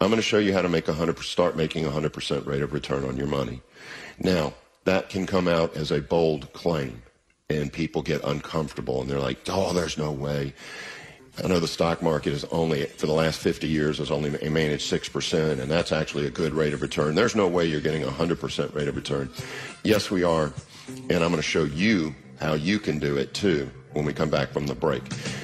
I'm 0.00 0.08
going 0.08 0.18
to 0.18 0.22
show 0.22 0.38
you 0.38 0.52
how 0.52 0.62
to 0.62 0.68
make 0.68 0.88
100 0.88 1.18
start 1.20 1.56
making 1.56 1.84
100% 1.84 2.46
rate 2.46 2.62
of 2.62 2.74
return 2.74 3.04
on 3.04 3.16
your 3.16 3.26
money. 3.26 3.62
Now, 4.18 4.52
that 4.84 5.08
can 5.08 5.26
come 5.26 5.48
out 5.48 5.76
as 5.76 5.90
a 5.90 6.00
bold 6.00 6.52
claim 6.52 7.02
and 7.48 7.72
people 7.72 8.02
get 8.02 8.22
uncomfortable 8.24 9.00
and 9.00 9.10
they're 9.10 9.20
like, 9.20 9.38
"Oh, 9.48 9.72
there's 9.72 9.98
no 9.98 10.10
way." 10.10 10.54
I 11.42 11.48
know 11.48 11.60
the 11.60 11.68
stock 11.68 12.02
market 12.02 12.32
is 12.32 12.44
only, 12.46 12.86
for 12.86 13.06
the 13.06 13.12
last 13.12 13.40
50 13.40 13.66
years, 13.68 13.98
has 13.98 14.10
only 14.10 14.30
managed 14.48 14.90
6%, 14.90 15.60
and 15.60 15.70
that's 15.70 15.92
actually 15.92 16.26
a 16.26 16.30
good 16.30 16.54
rate 16.54 16.72
of 16.72 16.80
return. 16.80 17.14
There's 17.14 17.36
no 17.36 17.46
way 17.46 17.66
you're 17.66 17.80
getting 17.80 18.04
a 18.04 18.06
100% 18.06 18.74
rate 18.74 18.88
of 18.88 18.96
return. 18.96 19.30
Yes, 19.84 20.10
we 20.10 20.24
are, 20.24 20.52
and 21.10 21.22
I'm 21.22 21.30
going 21.30 21.36
to 21.36 21.42
show 21.42 21.64
you 21.64 22.14
how 22.40 22.54
you 22.54 22.78
can 22.78 22.98
do 22.98 23.16
it 23.16 23.34
too 23.34 23.70
when 23.92 24.04
we 24.04 24.12
come 24.12 24.30
back 24.30 24.50
from 24.50 24.66
the 24.66 24.74
break. 24.74 25.02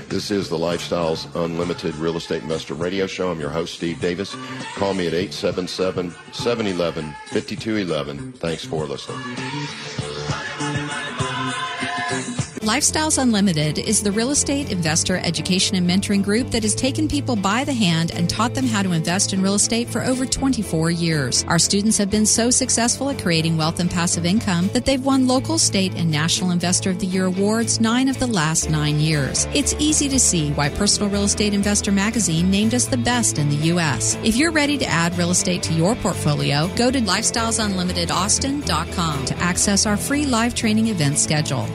This 0.08 0.30
is 0.30 0.48
the 0.48 0.58
Lifestyles 0.58 1.34
Unlimited 1.34 1.94
Real 1.96 2.16
Estate 2.16 2.42
Investor 2.42 2.74
Radio 2.74 3.06
Show. 3.06 3.30
I'm 3.30 3.40
your 3.40 3.50
host, 3.50 3.74
Steve 3.74 4.00
Davis. 4.00 4.34
Call 4.74 4.94
me 4.94 5.06
at 5.06 5.14
877 5.14 6.10
711 6.32 7.14
5211. 7.30 8.32
Thanks 8.32 8.64
for 8.64 8.86
listening. 8.86 10.51
Lifestyles 12.62 13.20
Unlimited 13.20 13.80
is 13.80 14.04
the 14.04 14.12
real 14.12 14.30
estate 14.30 14.70
investor 14.70 15.16
education 15.16 15.74
and 15.74 15.84
mentoring 15.84 16.22
group 16.22 16.52
that 16.52 16.62
has 16.62 16.76
taken 16.76 17.08
people 17.08 17.34
by 17.34 17.64
the 17.64 17.72
hand 17.72 18.12
and 18.12 18.30
taught 18.30 18.54
them 18.54 18.68
how 18.68 18.84
to 18.84 18.92
invest 18.92 19.32
in 19.32 19.42
real 19.42 19.56
estate 19.56 19.88
for 19.88 20.04
over 20.04 20.24
24 20.24 20.92
years. 20.92 21.42
Our 21.48 21.58
students 21.58 21.98
have 21.98 22.08
been 22.08 22.24
so 22.24 22.50
successful 22.50 23.10
at 23.10 23.20
creating 23.20 23.56
wealth 23.56 23.80
and 23.80 23.90
passive 23.90 24.24
income 24.24 24.70
that 24.74 24.84
they've 24.84 25.04
won 25.04 25.26
local, 25.26 25.58
state, 25.58 25.96
and 25.96 26.08
national 26.08 26.52
investor 26.52 26.90
of 26.90 27.00
the 27.00 27.06
year 27.06 27.24
awards 27.24 27.80
nine 27.80 28.08
of 28.08 28.20
the 28.20 28.28
last 28.28 28.70
nine 28.70 29.00
years. 29.00 29.48
It's 29.52 29.74
easy 29.80 30.08
to 30.10 30.20
see 30.20 30.52
why 30.52 30.68
Personal 30.68 31.10
Real 31.10 31.24
Estate 31.24 31.54
Investor 31.54 31.90
magazine 31.90 32.48
named 32.48 32.74
us 32.74 32.86
the 32.86 32.96
best 32.96 33.40
in 33.40 33.48
the 33.48 33.56
U.S. 33.72 34.16
If 34.22 34.36
you're 34.36 34.52
ready 34.52 34.78
to 34.78 34.86
add 34.86 35.18
real 35.18 35.32
estate 35.32 35.64
to 35.64 35.74
your 35.74 35.96
portfolio, 35.96 36.70
go 36.76 36.92
to 36.92 37.00
lifestylesunlimitedaustin.com 37.00 39.24
to 39.24 39.36
access 39.38 39.84
our 39.84 39.96
free 39.96 40.26
live 40.26 40.54
training 40.54 40.86
event 40.86 41.18
schedule. 41.18 41.66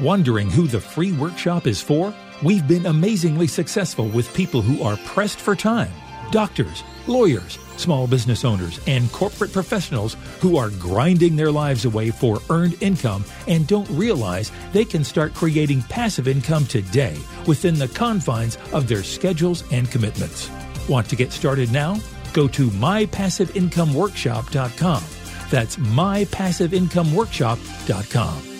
Wondering 0.00 0.48
who 0.48 0.68
the 0.68 0.80
free 0.80 1.10
workshop 1.12 1.66
is 1.66 1.82
for? 1.82 2.14
We've 2.42 2.66
been 2.68 2.86
amazingly 2.86 3.48
successful 3.48 4.06
with 4.06 4.32
people 4.32 4.62
who 4.62 4.84
are 4.84 4.96
pressed 4.98 5.40
for 5.40 5.56
time 5.56 5.90
doctors, 6.30 6.84
lawyers, 7.06 7.58
small 7.78 8.06
business 8.06 8.44
owners, 8.44 8.78
and 8.86 9.10
corporate 9.12 9.50
professionals 9.50 10.14
who 10.40 10.58
are 10.58 10.68
grinding 10.70 11.36
their 11.36 11.50
lives 11.50 11.86
away 11.86 12.10
for 12.10 12.38
earned 12.50 12.76
income 12.82 13.24
and 13.46 13.66
don't 13.66 13.88
realize 13.88 14.52
they 14.74 14.84
can 14.84 15.02
start 15.02 15.32
creating 15.32 15.80
passive 15.84 16.28
income 16.28 16.66
today 16.66 17.16
within 17.46 17.76
the 17.76 17.88
confines 17.88 18.58
of 18.74 18.88
their 18.88 19.02
schedules 19.02 19.64
and 19.72 19.90
commitments. 19.90 20.50
Want 20.86 21.08
to 21.08 21.16
get 21.16 21.32
started 21.32 21.72
now? 21.72 21.98
Go 22.34 22.46
to 22.48 22.68
mypassiveincomeworkshop.com. 22.68 25.02
That's 25.50 25.76
mypassiveincomeworkshop.com. 25.76 28.57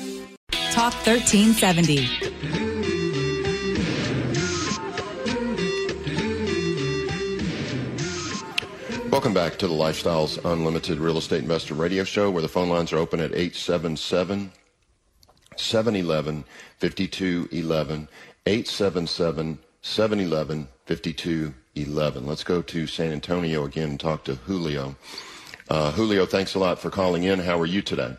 Talk 0.78 0.94
1370. 1.04 2.06
Welcome 9.10 9.34
back 9.34 9.58
to 9.58 9.66
the 9.66 9.74
Lifestyles 9.74 10.38
Unlimited 10.44 11.00
Real 11.00 11.18
Estate 11.18 11.42
Investor 11.42 11.74
Radio 11.74 12.04
Show, 12.04 12.30
where 12.30 12.42
the 12.42 12.48
phone 12.48 12.68
lines 12.68 12.92
are 12.92 12.98
open 12.98 13.18
at 13.18 13.32
877 13.32 14.52
711 15.56 16.44
5211. 16.78 18.08
877 18.46 19.58
711 19.82 20.68
5211. 20.86 22.24
Let's 22.24 22.44
go 22.44 22.62
to 22.62 22.86
San 22.86 23.10
Antonio 23.10 23.64
again 23.64 23.90
and 23.90 23.98
talk 23.98 24.22
to 24.26 24.36
Julio. 24.36 24.94
Uh, 25.68 25.90
Julio, 25.90 26.24
thanks 26.24 26.54
a 26.54 26.60
lot 26.60 26.78
for 26.78 26.90
calling 26.90 27.24
in. 27.24 27.40
How 27.40 27.58
are 27.58 27.66
you 27.66 27.82
today? 27.82 28.16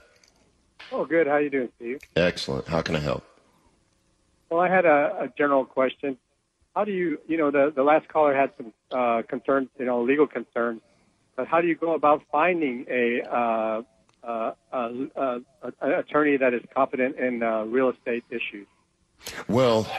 Oh, 0.91 1.05
good. 1.05 1.27
How 1.27 1.38
you 1.38 1.50
doing, 1.50 1.69
Steve? 1.77 2.00
Excellent. 2.15 2.67
How 2.67 2.81
can 2.81 2.96
I 2.96 3.00
help? 3.00 3.24
Well, 4.50 4.60
I 4.60 4.67
had 4.67 4.86
a, 4.86 5.22
a 5.22 5.34
general 5.38 5.65
question. 5.65 6.17
How 6.75 6.84
do 6.84 6.91
you, 6.91 7.19
you 7.27 7.38
know, 7.38 7.51
the, 7.51 7.72
the 7.75 7.84
last 7.84 8.08
caller 8.08 8.36
had 8.36 8.51
some 8.58 8.74
uh, 8.91 9.22
concerns, 9.27 9.69
you 9.77 9.86
know, 9.86 10.01
legal 10.01 10.27
concerns, 10.27 10.81
but 11.36 11.48
how 11.48 11.62
do 11.62 11.67
you 11.67 11.75
go 11.75 11.93
about 11.93 12.24
finding 12.31 12.86
a, 12.89 13.22
uh, 13.22 13.81
uh, 14.24 14.53
uh, 14.72 15.39
attorney 15.81 16.38
that 16.38 16.53
is 16.53 16.62
competent 16.74 17.17
in 17.17 17.43
uh, 17.43 17.63
real 17.63 17.89
estate 17.89 18.24
issues? 18.29 18.67
Well, 19.48 19.91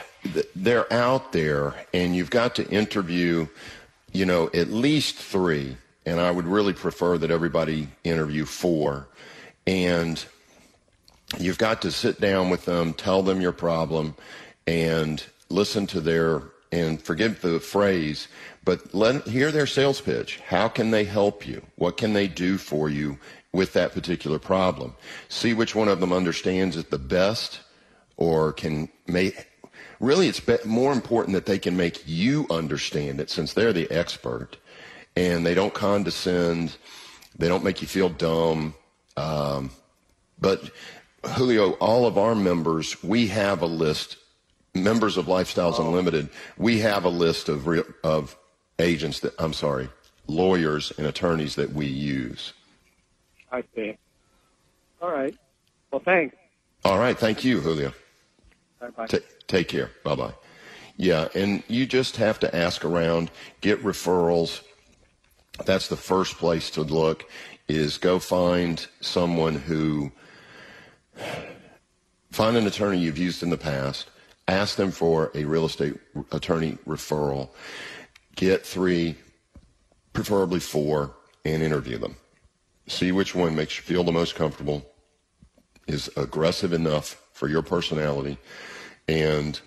they're 0.55 0.91
out 0.91 1.31
there, 1.31 1.75
and 1.93 2.15
you've 2.15 2.29
got 2.29 2.55
to 2.55 2.67
interview, 2.69 3.47
you 4.11 4.25
know, 4.25 4.49
at 4.53 4.69
least 4.69 5.15
three, 5.15 5.77
and 6.05 6.19
I 6.19 6.31
would 6.31 6.45
really 6.45 6.73
prefer 6.73 7.17
that 7.17 7.31
everybody 7.31 7.89
interview 8.03 8.45
four. 8.45 9.07
And 9.67 10.23
you've 11.39 11.57
got 11.57 11.81
to 11.83 11.91
sit 11.91 12.19
down 12.19 12.49
with 12.49 12.65
them, 12.65 12.93
tell 12.93 13.21
them 13.23 13.41
your 13.41 13.51
problem, 13.51 14.15
and 14.67 15.23
listen 15.49 15.87
to 15.87 16.01
their 16.01 16.43
and 16.71 17.01
forgive 17.01 17.41
the 17.41 17.59
phrase, 17.59 18.27
but 18.63 18.93
let 18.93 19.27
hear 19.27 19.51
their 19.51 19.67
sales 19.67 19.99
pitch. 19.99 20.39
How 20.39 20.69
can 20.69 20.91
they 20.91 21.03
help 21.03 21.45
you? 21.45 21.61
What 21.75 21.97
can 21.97 22.13
they 22.13 22.27
do 22.27 22.57
for 22.57 22.89
you 22.89 23.17
with 23.51 23.73
that 23.73 23.91
particular 23.91 24.39
problem? 24.39 24.95
See 25.27 25.53
which 25.53 25.75
one 25.75 25.89
of 25.89 25.99
them 25.99 26.13
understands 26.13 26.77
it 26.77 26.89
the 26.89 26.97
best, 26.97 27.59
or 28.17 28.53
can 28.53 28.89
make. 29.07 29.47
Really, 29.99 30.27
it's 30.27 30.41
more 30.65 30.93
important 30.93 31.35
that 31.35 31.45
they 31.45 31.59
can 31.59 31.77
make 31.77 32.07
you 32.07 32.47
understand 32.49 33.19
it 33.19 33.29
since 33.29 33.53
they're 33.53 33.73
the 33.73 33.91
expert, 33.91 34.57
and 35.15 35.45
they 35.45 35.53
don't 35.53 35.73
condescend. 35.73 36.77
They 37.37 37.47
don't 37.47 37.63
make 37.63 37.81
you 37.81 37.87
feel 37.87 38.09
dumb. 38.09 38.73
Um, 39.17 39.71
but 40.39 40.71
Julio, 41.23 41.71
all 41.73 42.05
of 42.05 42.17
our 42.17 42.35
members, 42.35 43.01
we 43.03 43.27
have 43.27 43.61
a 43.61 43.67
list. 43.67 44.17
Members 44.73 45.17
of 45.17 45.25
Lifestyles 45.25 45.79
oh. 45.79 45.87
Unlimited, 45.87 46.29
we 46.57 46.79
have 46.79 47.03
a 47.03 47.09
list 47.09 47.49
of 47.49 47.67
re- 47.67 47.83
of 48.03 48.37
agents 48.79 49.19
that 49.19 49.33
I'm 49.37 49.53
sorry, 49.53 49.89
lawyers 50.27 50.93
and 50.97 51.05
attorneys 51.05 51.55
that 51.55 51.73
we 51.73 51.85
use. 51.85 52.53
I 53.51 53.63
see. 53.75 53.97
All 55.01 55.11
right. 55.11 55.35
Well, 55.91 56.01
thanks. 56.03 56.35
All 56.85 56.97
right. 56.97 57.17
Thank 57.17 57.43
you, 57.43 57.59
Julio. 57.59 57.93
Bye-bye. 58.79 59.07
T- 59.07 59.19
take 59.47 59.67
care. 59.67 59.91
Bye 60.03 60.15
bye. 60.15 60.33
Yeah, 60.97 61.27
and 61.35 61.63
you 61.67 61.85
just 61.85 62.17
have 62.17 62.39
to 62.39 62.55
ask 62.55 62.85
around, 62.85 63.31
get 63.61 63.83
referrals. 63.83 64.61
That's 65.65 65.87
the 65.87 65.97
first 65.97 66.37
place 66.37 66.69
to 66.71 66.81
look. 66.81 67.29
Is 67.67 67.97
go 67.97 68.19
find 68.19 68.85
someone 68.99 69.55
who 69.55 70.11
find 72.31 72.57
an 72.57 72.67
attorney 72.67 72.99
you've 72.99 73.17
used 73.17 73.43
in 73.43 73.49
the 73.49 73.57
past. 73.57 74.09
Ask 74.47 74.75
them 74.75 74.91
for 74.91 75.31
a 75.35 75.45
real 75.45 75.65
estate 75.65 75.95
attorney 76.31 76.77
referral. 76.87 77.49
Get 78.35 78.65
three, 78.65 79.15
preferably 80.13 80.59
four, 80.59 81.15
and 81.45 81.61
interview 81.61 81.97
them. 81.97 82.15
See 82.87 83.11
which 83.11 83.35
one 83.35 83.55
makes 83.55 83.77
you 83.77 83.83
feel 83.83 84.03
the 84.03 84.11
most 84.11 84.35
comfortable, 84.35 84.85
is 85.87 86.09
aggressive 86.17 86.73
enough 86.73 87.21
for 87.33 87.47
your 87.47 87.61
personality, 87.61 88.37
and 89.07 89.59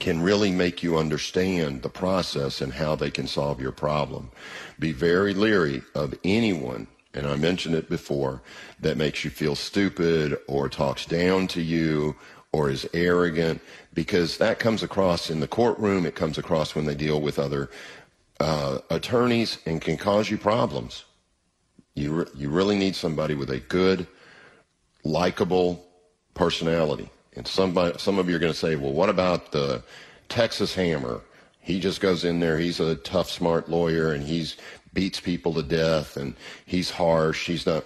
can 0.00 0.20
really 0.20 0.50
make 0.50 0.82
you 0.82 0.98
understand 0.98 1.82
the 1.82 1.88
process 1.88 2.60
and 2.60 2.72
how 2.72 2.94
they 2.94 3.10
can 3.10 3.26
solve 3.26 3.60
your 3.60 3.72
problem. 3.72 4.30
Be 4.78 4.92
very 4.92 5.32
leery 5.32 5.82
of 5.94 6.14
anyone, 6.24 6.86
and 7.18 7.26
I 7.26 7.34
mentioned 7.34 7.74
it 7.74 7.88
before, 7.88 8.40
that 8.80 8.96
makes 8.96 9.24
you 9.24 9.30
feel 9.30 9.56
stupid 9.56 10.38
or 10.46 10.68
talks 10.68 11.04
down 11.04 11.48
to 11.48 11.60
you 11.60 12.14
or 12.52 12.70
is 12.70 12.88
arrogant 12.94 13.60
because 13.92 14.38
that 14.38 14.60
comes 14.60 14.84
across 14.84 15.28
in 15.28 15.40
the 15.40 15.48
courtroom. 15.48 16.06
It 16.06 16.14
comes 16.14 16.38
across 16.38 16.76
when 16.76 16.86
they 16.86 16.94
deal 16.94 17.20
with 17.20 17.40
other 17.40 17.70
uh, 18.38 18.78
attorneys 18.90 19.58
and 19.66 19.80
can 19.80 19.96
cause 19.96 20.30
you 20.30 20.38
problems. 20.38 21.04
You, 21.94 22.12
re- 22.12 22.30
you 22.36 22.50
really 22.50 22.78
need 22.78 22.94
somebody 22.94 23.34
with 23.34 23.50
a 23.50 23.58
good, 23.58 24.06
likable 25.02 25.84
personality. 26.34 27.10
And 27.34 27.48
somebody, 27.48 27.98
some 27.98 28.18
of 28.20 28.28
you 28.28 28.36
are 28.36 28.38
going 28.38 28.52
to 28.52 28.58
say, 28.58 28.76
well, 28.76 28.92
what 28.92 29.08
about 29.08 29.50
the 29.50 29.82
Texas 30.28 30.72
Hammer? 30.72 31.20
He 31.58 31.80
just 31.80 32.00
goes 32.00 32.24
in 32.24 32.38
there. 32.38 32.58
He's 32.58 32.78
a 32.78 32.94
tough, 32.94 33.28
smart 33.28 33.68
lawyer, 33.68 34.12
and 34.12 34.22
he's 34.22 34.56
beats 34.98 35.20
people 35.20 35.54
to 35.54 35.62
death, 35.62 36.16
and 36.16 36.34
he's 36.66 36.90
harsh. 36.90 37.46
He's 37.46 37.64
not. 37.64 37.84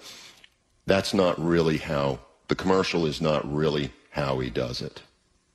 That's 0.86 1.12
not 1.12 1.38
really 1.38 1.76
how 1.76 2.20
the 2.48 2.54
commercial 2.54 3.04
is. 3.04 3.20
Not 3.20 3.44
really 3.52 3.92
how 4.08 4.38
he 4.38 4.48
does 4.48 4.80
it. 4.80 5.02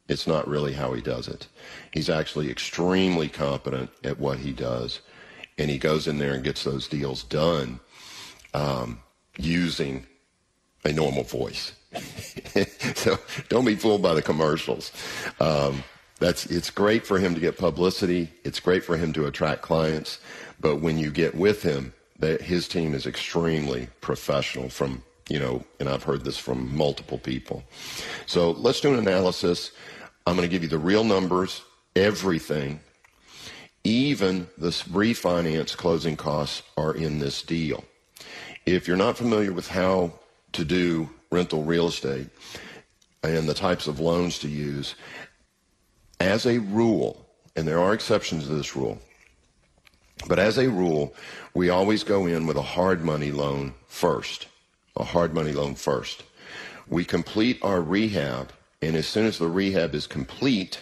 It's 0.08 0.28
not 0.28 0.48
really 0.48 0.74
how 0.74 0.94
he 0.94 1.02
does 1.02 1.28
it. 1.28 1.48
He's 1.92 2.12
actually 2.12 2.52
extremely 2.52 3.28
competent 3.28 3.90
at 4.04 4.20
what 4.20 4.38
he 4.38 4.52
does, 4.52 5.02
and 5.58 5.72
he 5.72 5.80
goes 5.80 6.08
in 6.08 6.20
there 6.20 6.36
and 6.36 6.44
gets 6.44 6.64
those 6.64 6.88
deals 6.88 7.24
done 7.24 7.80
um, 8.54 9.00
using 9.40 10.06
a 10.86 10.94
normal 10.94 11.24
voice. 11.24 11.74
so 12.96 13.18
don't 13.50 13.66
be 13.66 13.76
fooled 13.76 14.04
by 14.04 14.14
the 14.14 14.22
commercials. 14.22 14.92
Um, 15.40 15.84
that's 16.20 16.46
it's 16.48 16.70
great 16.70 17.06
for 17.06 17.20
him 17.20 17.36
to 17.36 17.42
get 17.42 17.58
publicity. 17.58 18.32
It's 18.44 18.60
great 18.60 18.84
for 18.84 18.98
him 18.98 19.14
to 19.14 19.26
attract 19.28 19.62
clients. 19.62 20.20
But 20.60 20.78
when 20.78 20.98
you 20.98 21.12
get 21.12 21.36
with 21.36 21.62
him, 21.62 21.94
that 22.20 22.42
his 22.42 22.68
team 22.68 22.94
is 22.94 23.06
extremely 23.06 23.88
professional. 24.02 24.70
From 24.70 25.04
you 25.30 25.40
know, 25.40 25.64
and 25.80 25.90
I've 25.90 26.04
heard 26.04 26.24
this 26.24 26.38
from 26.38 26.76
multiple 26.76 27.18
people. 27.18 27.64
So 28.26 28.52
let's 28.52 28.82
do 28.82 28.94
an 28.94 29.00
analysis. 29.00 29.72
I'm 30.26 30.36
going 30.36 30.48
to 30.48 30.52
give 30.52 30.64
you 30.64 30.70
the 30.70 30.78
real 30.78 31.04
numbers, 31.04 31.62
everything. 31.96 32.80
Even 33.84 34.48
the 34.58 34.70
refinance 34.70 35.76
closing 35.76 36.16
costs 36.16 36.64
are 36.78 36.94
in 36.94 37.20
this 37.20 37.42
deal. 37.42 37.84
If 38.66 38.88
you're 38.88 38.98
not 38.98 39.18
familiar 39.18 39.54
with 39.54 39.68
how 39.68 40.14
to 40.54 40.66
do 40.66 41.10
rental 41.32 41.64
real 41.64 41.88
estate 41.88 42.28
and 43.24 43.48
the 43.48 43.54
types 43.54 43.88
of 43.88 44.00
loans 44.00 44.40
to 44.40 44.50
use, 44.50 44.96
as 46.20 46.46
a 46.46 46.60
rule, 46.60 47.26
and 47.56 47.68
there 47.68 47.80
are 47.80 47.94
exceptions 47.94 48.48
to 48.48 48.54
this 48.54 48.76
rule, 48.76 49.00
but 50.28 50.40
as 50.40 50.58
a 50.58 50.70
rule, 50.70 51.14
we 51.54 51.70
always 51.70 52.04
go 52.04 52.26
in 52.26 52.48
with 52.48 52.58
a 52.58 52.62
hard 52.62 53.04
money 53.04 53.32
loan 53.32 53.74
first. 53.88 54.48
A 54.96 55.04
hard 55.04 55.34
money 55.34 55.52
loan 55.52 55.76
first. 55.76 56.24
We 56.88 57.06
complete 57.06 57.60
our 57.62 57.82
rehab, 57.82 58.52
and 58.82 58.96
as 58.96 59.08
soon 59.08 59.28
as 59.28 59.38
the 59.38 59.48
rehab 59.48 59.94
is 59.94 60.08
complete, 60.08 60.82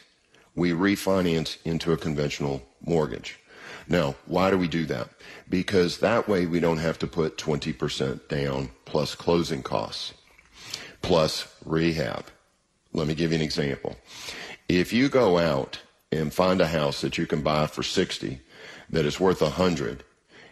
we 0.55 0.71
refinance 0.71 1.57
into 1.65 1.91
a 1.91 1.97
conventional 1.97 2.63
mortgage. 2.81 3.39
Now, 3.87 4.15
why 4.25 4.49
do 4.49 4.57
we 4.57 4.67
do 4.67 4.85
that? 4.85 5.09
Because 5.49 5.99
that 5.99 6.27
way 6.27 6.45
we 6.45 6.59
don't 6.59 6.77
have 6.77 6.97
to 6.99 7.07
put 7.07 7.37
20% 7.37 8.27
down 8.29 8.69
plus 8.85 9.15
closing 9.15 9.61
costs 9.61 10.13
plus 11.01 11.47
rehab. 11.65 12.25
Let 12.93 13.07
me 13.07 13.13
give 13.13 13.31
you 13.31 13.37
an 13.37 13.43
example. 13.43 13.95
If 14.67 14.91
you 14.91 15.09
go 15.09 15.37
out 15.37 15.79
and 16.11 16.33
find 16.33 16.59
a 16.59 16.67
house 16.67 17.01
that 17.01 17.17
you 17.17 17.27
can 17.27 17.41
buy 17.41 17.67
for 17.67 17.83
60 17.83 18.39
that 18.89 19.05
is 19.05 19.19
worth 19.19 19.41
100 19.41 20.03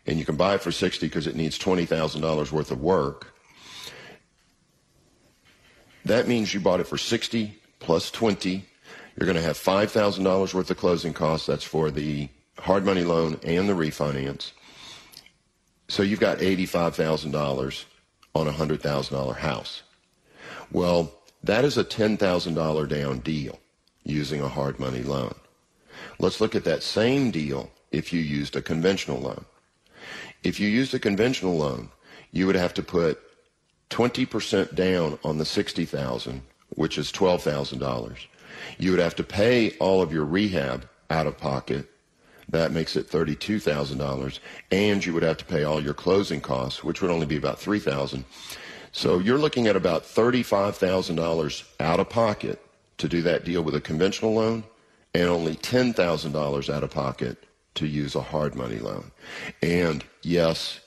and 0.05 0.19
you 0.19 0.25
can 0.25 0.35
buy 0.35 0.55
it 0.55 0.61
for 0.61 0.71
60 0.71 1.07
because 1.07 1.25
it 1.25 1.35
needs 1.35 1.57
$20,000 1.57 2.51
worth 2.51 2.71
of 2.71 2.81
work, 2.81 3.33
that 6.05 6.27
means 6.27 6.53
you 6.53 6.59
bought 6.59 6.79
it 6.79 6.87
for 6.87 6.97
60 6.97 7.57
plus 7.79 8.11
20. 8.11 8.65
You're 9.15 9.25
going 9.25 9.35
to 9.35 9.41
have 9.41 9.57
$5,000 9.57 10.53
worth 10.53 10.69
of 10.69 10.77
closing 10.77 11.13
costs. 11.13 11.47
That's 11.47 11.63
for 11.63 11.89
the 11.89 12.29
hard 12.59 12.85
money 12.85 13.03
loan 13.03 13.39
and 13.43 13.67
the 13.67 13.73
refinance. 13.73 14.51
So 15.87 16.03
you've 16.03 16.19
got 16.19 16.39
$85,000 16.39 17.85
on 18.35 18.47
a 18.47 18.51
$100,000 18.51 19.37
house. 19.37 19.83
Well, 20.71 21.13
that 21.43 21.65
is 21.65 21.77
a 21.77 21.83
$10,000 21.83 22.87
down 22.89 23.19
deal 23.19 23.59
using 24.03 24.41
a 24.41 24.49
hard 24.49 24.79
money 24.79 25.03
loan. 25.03 25.35
Let's 26.19 26.41
look 26.41 26.55
at 26.55 26.63
that 26.65 26.83
same 26.83 27.31
deal 27.31 27.71
if 27.91 28.11
you 28.11 28.19
used 28.19 28.55
a 28.55 28.61
conventional 28.61 29.19
loan. 29.19 29.45
If 30.43 30.59
you 30.59 30.67
used 30.67 30.93
a 30.93 30.99
conventional 30.99 31.57
loan, 31.57 31.89
you 32.31 32.45
would 32.47 32.55
have 32.55 32.73
to 32.75 32.83
put 32.83 33.19
20% 33.89 34.75
down 34.75 35.19
on 35.23 35.37
the 35.37 35.45
60,000, 35.45 36.41
which 36.69 36.97
is 36.97 37.11
$12,000. 37.11 38.17
You 38.77 38.91
would 38.91 38.99
have 38.99 39.15
to 39.15 39.23
pay 39.23 39.77
all 39.77 40.01
of 40.01 40.11
your 40.11 40.25
rehab 40.25 40.87
out 41.09 41.27
of 41.27 41.37
pocket. 41.37 41.89
That 42.49 42.71
makes 42.71 42.95
it 42.95 43.09
$32,000. 43.09 44.39
And 44.71 45.05
you 45.05 45.13
would 45.13 45.23
have 45.23 45.37
to 45.37 45.45
pay 45.45 45.63
all 45.63 45.81
your 45.81 45.93
closing 45.93 46.41
costs, 46.41 46.83
which 46.83 47.01
would 47.01 47.11
only 47.11 47.25
be 47.25 47.37
about 47.37 47.59
3000 47.59 48.25
so 48.95 49.17
you're 49.17 49.39
looking 49.39 49.65
at 49.65 49.75
about 49.75 50.03
$35,000 50.03 51.63
out 51.79 51.99
of 51.99 52.09
pocket 52.09 52.61
to 52.97 53.07
do 53.07 53.21
that 53.23 53.45
deal 53.45 53.61
with 53.61 53.75
a 53.75 53.81
conventional 53.81 54.33
loan 54.33 54.63
and 55.13 55.29
only 55.29 55.55
$10,000 55.55 56.73
out 56.73 56.83
of 56.83 56.91
pocket 56.91 57.45
to 57.75 57.87
use 57.87 58.15
a 58.15 58.21
hard 58.21 58.55
money 58.55 58.79
loan. 58.79 59.11
And 59.61 60.03
yes, 60.21 60.79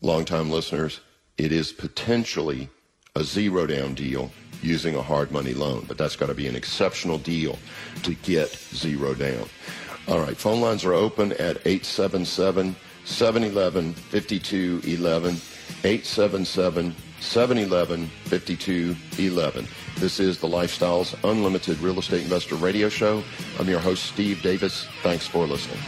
longtime 0.00 0.50
listeners, 0.50 1.00
it 1.38 1.52
is 1.52 1.72
potentially 1.72 2.68
a 3.16 3.24
zero 3.24 3.66
down 3.66 3.94
deal 3.94 4.30
using 4.62 4.94
a 4.94 5.02
hard 5.02 5.30
money 5.30 5.54
loan, 5.54 5.84
but 5.86 5.98
that's 5.98 6.16
got 6.16 6.26
to 6.26 6.34
be 6.34 6.46
an 6.46 6.56
exceptional 6.56 7.18
deal 7.18 7.58
to 8.02 8.14
get 8.14 8.48
zero 8.50 9.14
down. 9.14 9.48
All 10.08 10.20
right, 10.20 10.36
phone 10.36 10.60
lines 10.60 10.84
are 10.84 10.94
open 10.94 11.32
at 11.32 11.58
877 11.66 12.76
711 13.04 13.94
5211. 13.94 15.40
877 15.84 16.94
711 17.20 18.06
5211. 18.24 19.66
This 19.98 20.20
is 20.20 20.38
the 20.38 20.48
Lifestyles 20.48 21.14
Unlimited 21.28 21.78
Real 21.78 21.98
Estate 21.98 22.22
Investor 22.22 22.56
Radio 22.56 22.88
Show. 22.88 23.22
I'm 23.58 23.68
your 23.68 23.80
host, 23.80 24.04
Steve 24.04 24.42
Davis. 24.42 24.86
Thanks 25.02 25.26
for 25.26 25.46
listening. 25.46 25.78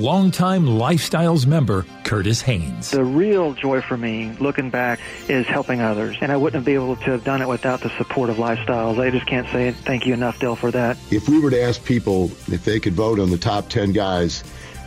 Longtime 0.00 0.64
Lifestyles 0.64 1.44
member 1.44 1.84
Curtis 2.04 2.40
Haynes. 2.40 2.90
The 2.90 3.04
real 3.04 3.52
joy 3.52 3.82
for 3.82 3.98
me, 3.98 4.34
looking 4.40 4.70
back, 4.70 4.98
is 5.28 5.46
helping 5.46 5.82
others. 5.82 6.16
And 6.22 6.32
I 6.32 6.38
wouldn't 6.38 6.64
be 6.64 6.72
able 6.72 6.96
to 6.96 7.10
have 7.10 7.22
done 7.22 7.42
it 7.42 7.48
without 7.48 7.82
the 7.82 7.90
support 7.98 8.30
of 8.30 8.36
Lifestyles. 8.36 8.98
I 8.98 9.10
just 9.10 9.26
can't 9.26 9.46
say 9.48 9.72
thank 9.72 10.06
you 10.06 10.14
enough, 10.14 10.38
Dale, 10.38 10.56
for 10.56 10.70
that. 10.70 10.96
If 11.10 11.28
we 11.28 11.38
were 11.38 11.50
to 11.50 11.60
ask 11.60 11.84
people 11.84 12.30
if 12.50 12.64
they 12.64 12.80
could 12.80 12.94
vote 12.94 13.20
on 13.20 13.28
the 13.28 13.36
top 13.36 13.68
10 13.68 13.92
guys 13.92 14.42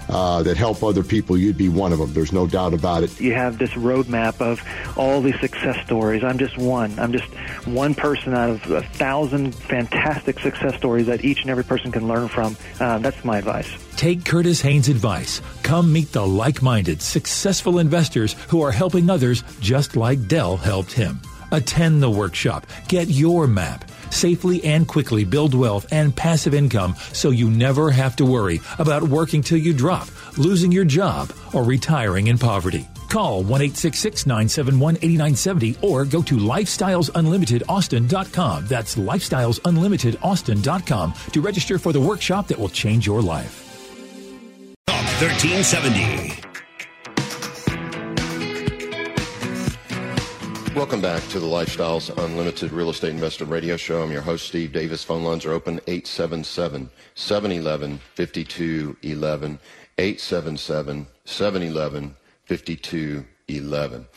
uh, 0.09 0.43
that 0.43 0.57
help 0.57 0.83
other 0.83 1.03
people, 1.03 1.37
you'd 1.37 1.57
be 1.57 1.69
one 1.69 1.93
of 1.93 1.99
them. 1.99 2.13
There's 2.13 2.31
no 2.31 2.47
doubt 2.47 2.73
about 2.73 3.03
it. 3.03 3.19
You 3.19 3.33
have 3.33 3.57
this 3.57 3.71
roadmap 3.71 4.41
of 4.41 4.61
all 4.97 5.21
these 5.21 5.39
success 5.39 5.83
stories. 5.85 6.23
I'm 6.23 6.37
just 6.37 6.57
one. 6.57 6.97
I'm 6.99 7.11
just 7.11 7.27
one 7.65 7.95
person 7.95 8.33
out 8.33 8.49
of 8.49 8.71
a 8.71 8.81
thousand 8.81 9.55
fantastic 9.55 10.39
success 10.39 10.75
stories 10.75 11.07
that 11.07 11.23
each 11.23 11.41
and 11.41 11.49
every 11.49 11.63
person 11.63 11.91
can 11.91 12.07
learn 12.07 12.27
from. 12.27 12.55
Uh, 12.79 12.99
that's 12.99 13.23
my 13.23 13.37
advice. 13.37 13.69
Take 13.95 14.25
Curtis 14.25 14.61
Haynes' 14.61 14.89
advice. 14.89 15.41
Come 15.61 15.93
meet 15.93 16.11
the 16.11 16.25
like 16.25 16.61
minded, 16.61 17.01
successful 17.01 17.79
investors 17.79 18.33
who 18.49 18.61
are 18.61 18.71
helping 18.71 19.09
others 19.09 19.43
just 19.59 19.95
like 19.95 20.27
Del 20.27 20.57
helped 20.57 20.91
him. 20.91 21.21
Attend 21.51 22.01
the 22.01 22.09
workshop. 22.09 22.65
Get 22.87 23.09
your 23.09 23.47
map. 23.47 23.85
Safely 24.13 24.63
and 24.63 24.87
quickly 24.87 25.25
build 25.25 25.55
wealth 25.55 25.87
and 25.91 26.15
passive 26.15 26.53
income 26.53 26.95
so 27.13 27.31
you 27.31 27.49
never 27.49 27.89
have 27.89 28.15
to 28.17 28.25
worry 28.25 28.59
about 28.77 29.01
working 29.03 29.41
till 29.41 29.57
you 29.57 29.73
drop, 29.73 30.07
losing 30.37 30.71
your 30.71 30.85
job, 30.85 31.33
or 31.53 31.63
retiring 31.63 32.27
in 32.27 32.37
poverty. 32.37 32.87
Call 33.09 33.41
1 33.43 33.47
971 33.47 34.97
8970 34.97 35.77
or 35.81 36.05
go 36.05 36.21
to 36.21 36.37
lifestylesunlimitedaustin.com. 36.37 38.67
That's 38.67 38.95
lifestylesunlimitedaustin.com 38.95 41.13
to 41.31 41.41
register 41.41 41.77
for 41.77 41.91
the 41.91 42.01
workshop 42.01 42.47
that 42.47 42.57
will 42.57 42.69
change 42.69 43.05
your 43.05 43.21
life. 43.21 43.59
Talk 44.87 45.03
1370. 45.21 46.52
Welcome 50.75 51.01
back 51.01 51.21
to 51.27 51.39
the 51.39 51.45
Lifestyles 51.45 52.09
Unlimited 52.17 52.71
Real 52.71 52.89
Estate 52.89 53.11
Investor 53.11 53.45
Radio 53.45 53.77
Show. 53.77 54.01
I'm 54.01 54.11
your 54.11 54.23
host, 54.23 54.47
Steve 54.47 54.73
Davis. 54.73 55.03
Phone 55.03 55.23
lines 55.23 55.45
are 55.45 55.51
open 55.51 55.79
877 55.85 56.89
711 57.13 57.99
5211. 58.15 59.59
877 59.99 61.07
711 61.25 62.15
5211. 62.45 64.07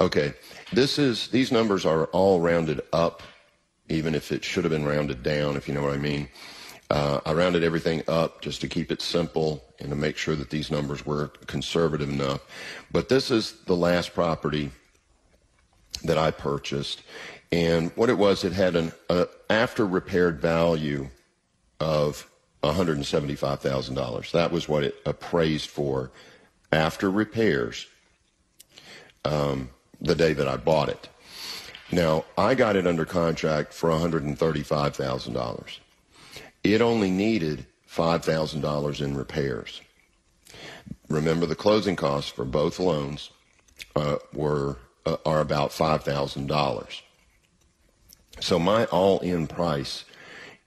Okay, 0.00 0.32
this 0.72 1.00
is, 1.00 1.26
these 1.28 1.50
numbers 1.50 1.84
are 1.84 2.04
all 2.06 2.38
rounded 2.38 2.80
up, 2.92 3.24
even 3.88 4.14
if 4.14 4.30
it 4.30 4.44
should 4.44 4.62
have 4.62 4.70
been 4.70 4.86
rounded 4.86 5.24
down, 5.24 5.56
if 5.56 5.66
you 5.66 5.74
know 5.74 5.82
what 5.82 5.94
I 5.94 5.98
mean. 5.98 6.28
Uh, 6.90 7.18
I 7.26 7.32
rounded 7.32 7.64
everything 7.64 8.04
up 8.06 8.40
just 8.40 8.60
to 8.60 8.68
keep 8.68 8.92
it 8.92 9.02
simple 9.02 9.64
and 9.80 9.90
to 9.90 9.96
make 9.96 10.16
sure 10.16 10.36
that 10.36 10.50
these 10.50 10.70
numbers 10.70 11.04
were 11.04 11.32
conservative 11.48 12.08
enough. 12.08 12.40
But 12.92 13.08
this 13.08 13.32
is 13.32 13.54
the 13.66 13.74
last 13.74 14.14
property 14.14 14.70
that 16.04 16.18
I 16.18 16.30
purchased. 16.30 17.02
And 17.50 17.90
what 17.96 18.10
it 18.10 18.18
was, 18.18 18.44
it 18.44 18.52
had 18.52 18.76
an 18.76 18.92
uh, 19.08 19.26
after 19.48 19.86
repaired 19.86 20.40
value 20.40 21.08
of 21.80 22.28
$175,000. 22.62 24.30
That 24.30 24.52
was 24.52 24.68
what 24.68 24.84
it 24.84 24.96
appraised 25.04 25.70
for 25.70 26.10
after 26.72 27.10
repairs 27.10 27.86
um, 29.24 29.70
the 30.00 30.14
day 30.14 30.32
that 30.32 30.48
I 30.48 30.56
bought 30.56 30.88
it. 30.88 31.08
Now, 31.92 32.24
I 32.36 32.54
got 32.54 32.76
it 32.76 32.86
under 32.86 33.04
contract 33.04 33.72
for 33.72 33.90
$135,000. 33.90 35.78
It 36.64 36.80
only 36.80 37.10
needed 37.10 37.66
$5,000 37.88 39.00
in 39.00 39.16
repairs. 39.16 39.80
Remember, 41.08 41.46
the 41.46 41.54
closing 41.54 41.96
costs 41.96 42.30
for 42.30 42.44
both 42.44 42.80
loans 42.80 43.30
uh, 43.94 44.16
were 44.32 44.78
uh, 45.06 45.16
are 45.24 45.40
about 45.40 45.70
$5,000. 45.70 47.00
So 48.40 48.58
my 48.58 48.84
all-in 48.86 49.46
price 49.46 50.04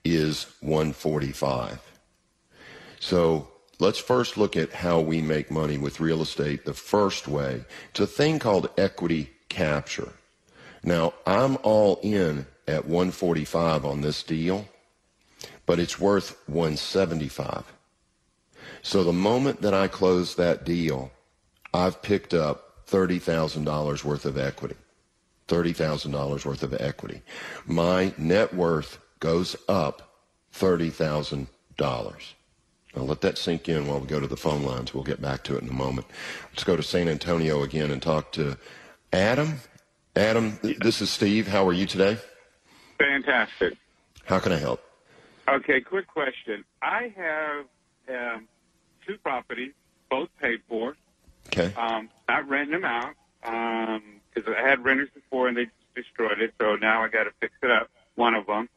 is 0.04 0.46
145. 0.60 1.80
So 3.00 3.48
let's 3.78 3.98
first 3.98 4.36
look 4.36 4.56
at 4.56 4.72
how 4.72 5.00
we 5.00 5.20
make 5.20 5.50
money 5.50 5.78
with 5.78 6.00
real 6.00 6.22
estate 6.22 6.64
the 6.64 6.74
first 6.74 7.28
way. 7.28 7.64
It's 7.90 8.00
a 8.00 8.06
thing 8.06 8.38
called 8.38 8.70
equity 8.78 9.30
capture. 9.48 10.12
Now, 10.82 11.14
I'm 11.26 11.58
all 11.62 12.00
in 12.02 12.46
at 12.66 12.86
145 12.86 13.84
on 13.84 14.00
this 14.00 14.22
deal, 14.22 14.68
but 15.66 15.78
it's 15.78 15.98
worth 15.98 16.36
175. 16.46 17.64
So 18.82 19.04
the 19.04 19.12
moment 19.12 19.62
that 19.62 19.74
I 19.74 19.88
close 19.88 20.36
that 20.36 20.64
deal, 20.64 21.10
I've 21.74 22.00
picked 22.02 22.32
up 22.32 22.67
$30,000 22.90 24.04
worth 24.04 24.24
of 24.24 24.38
equity. 24.38 24.76
$30,000 25.48 26.44
worth 26.44 26.62
of 26.62 26.74
equity. 26.74 27.22
My 27.66 28.12
net 28.18 28.54
worth 28.54 28.98
goes 29.20 29.56
up 29.68 30.14
$30,000. 30.54 31.46
I'll 32.96 33.06
let 33.06 33.20
that 33.20 33.38
sink 33.38 33.68
in 33.68 33.86
while 33.86 34.00
we 34.00 34.06
go 34.06 34.20
to 34.20 34.26
the 34.26 34.36
phone 34.36 34.62
lines. 34.62 34.92
We'll 34.92 35.04
get 35.04 35.20
back 35.20 35.44
to 35.44 35.56
it 35.56 35.62
in 35.62 35.68
a 35.68 35.74
moment. 35.74 36.06
Let's 36.50 36.64
go 36.64 36.76
to 36.76 36.82
San 36.82 37.08
Antonio 37.08 37.62
again 37.62 37.90
and 37.90 38.02
talk 38.02 38.32
to 38.32 38.56
Adam. 39.12 39.60
Adam, 40.16 40.58
this 40.62 41.00
is 41.00 41.10
Steve. 41.10 41.46
How 41.48 41.66
are 41.68 41.72
you 41.72 41.86
today? 41.86 42.18
Fantastic. 42.98 43.74
How 44.24 44.38
can 44.38 44.52
I 44.52 44.58
help? 44.58 44.82
Okay, 45.48 45.80
quick 45.80 46.06
question. 46.08 46.64
I 46.82 47.12
have 47.16 47.66
um, 48.08 48.48
two 49.06 49.16
properties, 49.18 49.72
both 50.10 50.28
paid 50.40 50.60
for. 50.68 50.96
Okay. 51.46 51.72
Um, 51.74 52.10
not 52.28 52.48
renting 52.48 52.80
them 52.80 52.84
out 52.84 53.14
because 53.40 54.46
um, 54.46 54.54
I 54.56 54.68
had 54.68 54.84
renters 54.84 55.08
before 55.14 55.48
and 55.48 55.56
they 55.56 55.64
just 55.64 55.94
destroyed 55.94 56.40
it. 56.40 56.54
So 56.60 56.76
now 56.76 57.02
I 57.02 57.08
got 57.08 57.24
to 57.24 57.30
fix 57.40 57.54
it 57.62 57.70
up. 57.70 57.88
One 58.14 58.34
of 58.34 58.46
them. 58.46 58.68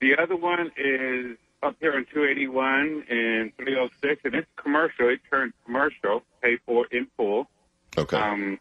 The 0.00 0.16
other 0.16 0.36
one 0.36 0.70
is 0.76 1.38
up 1.62 1.76
here 1.80 1.96
in 1.96 2.04
281 2.06 3.04
and 3.08 3.56
306, 3.56 4.20
and 4.24 4.34
it's 4.34 4.48
commercial. 4.56 5.08
It 5.08 5.20
turned 5.30 5.52
commercial, 5.64 6.22
paid 6.42 6.58
for 6.66 6.86
in 6.90 7.06
full. 7.16 7.48
Okay. 7.96 8.16
Um, 8.16 8.58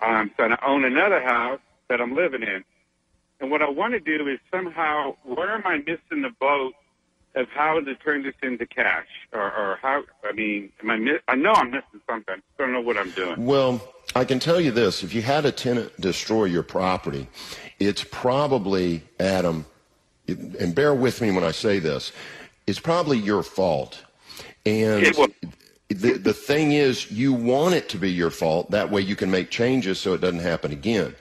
um, 0.00 0.30
so 0.36 0.44
I 0.44 0.66
own 0.66 0.84
another 0.84 1.20
house 1.20 1.60
that 1.88 2.00
I'm 2.00 2.14
living 2.14 2.42
in. 2.42 2.64
And 3.40 3.50
what 3.50 3.60
I 3.60 3.68
want 3.68 3.92
to 3.94 4.00
do 4.00 4.28
is 4.28 4.38
somehow, 4.50 5.16
where 5.24 5.50
am 5.50 5.62
I 5.66 5.78
missing 5.78 6.22
the 6.22 6.30
boat 6.40 6.74
of 7.34 7.48
how 7.48 7.80
to 7.80 7.94
turn 7.96 8.22
this 8.22 8.34
into 8.42 8.66
cash, 8.66 9.06
or, 9.32 9.40
or 9.40 9.78
how? 9.80 10.04
I 10.24 10.32
mean, 10.32 10.70
am 10.82 10.90
I? 10.90 10.96
Miss, 10.96 11.20
I 11.28 11.34
know 11.34 11.52
I'm 11.52 11.70
missing 11.70 12.00
something. 12.08 12.36
I 12.36 12.62
don't 12.62 12.72
know 12.72 12.80
what 12.80 12.96
I'm 12.96 13.10
doing. 13.10 13.44
Well, 13.44 13.80
I 14.14 14.24
can 14.24 14.38
tell 14.38 14.60
you 14.60 14.70
this: 14.70 15.02
if 15.02 15.14
you 15.14 15.22
had 15.22 15.44
a 15.44 15.52
tenant 15.52 15.98
destroy 16.00 16.44
your 16.44 16.62
property, 16.62 17.28
it's 17.78 18.04
probably 18.10 19.02
Adam. 19.18 19.66
And 20.28 20.74
bear 20.74 20.94
with 20.94 21.20
me 21.20 21.30
when 21.30 21.44
I 21.44 21.50
say 21.50 21.78
this. 21.78 22.12
It's 22.66 22.78
probably 22.78 23.18
your 23.18 23.42
fault. 23.42 24.02
And 24.64 25.14
the 25.88 26.12
the 26.12 26.32
thing 26.32 26.72
is, 26.72 27.10
you 27.10 27.32
want 27.32 27.74
it 27.74 27.88
to 27.90 27.98
be 27.98 28.10
your 28.10 28.30
fault. 28.30 28.70
That 28.70 28.90
way, 28.90 29.00
you 29.00 29.16
can 29.16 29.30
make 29.30 29.50
changes 29.50 29.98
so 29.98 30.14
it 30.14 30.20
doesn't 30.20 30.40
happen 30.40 30.72
again. 30.72 31.14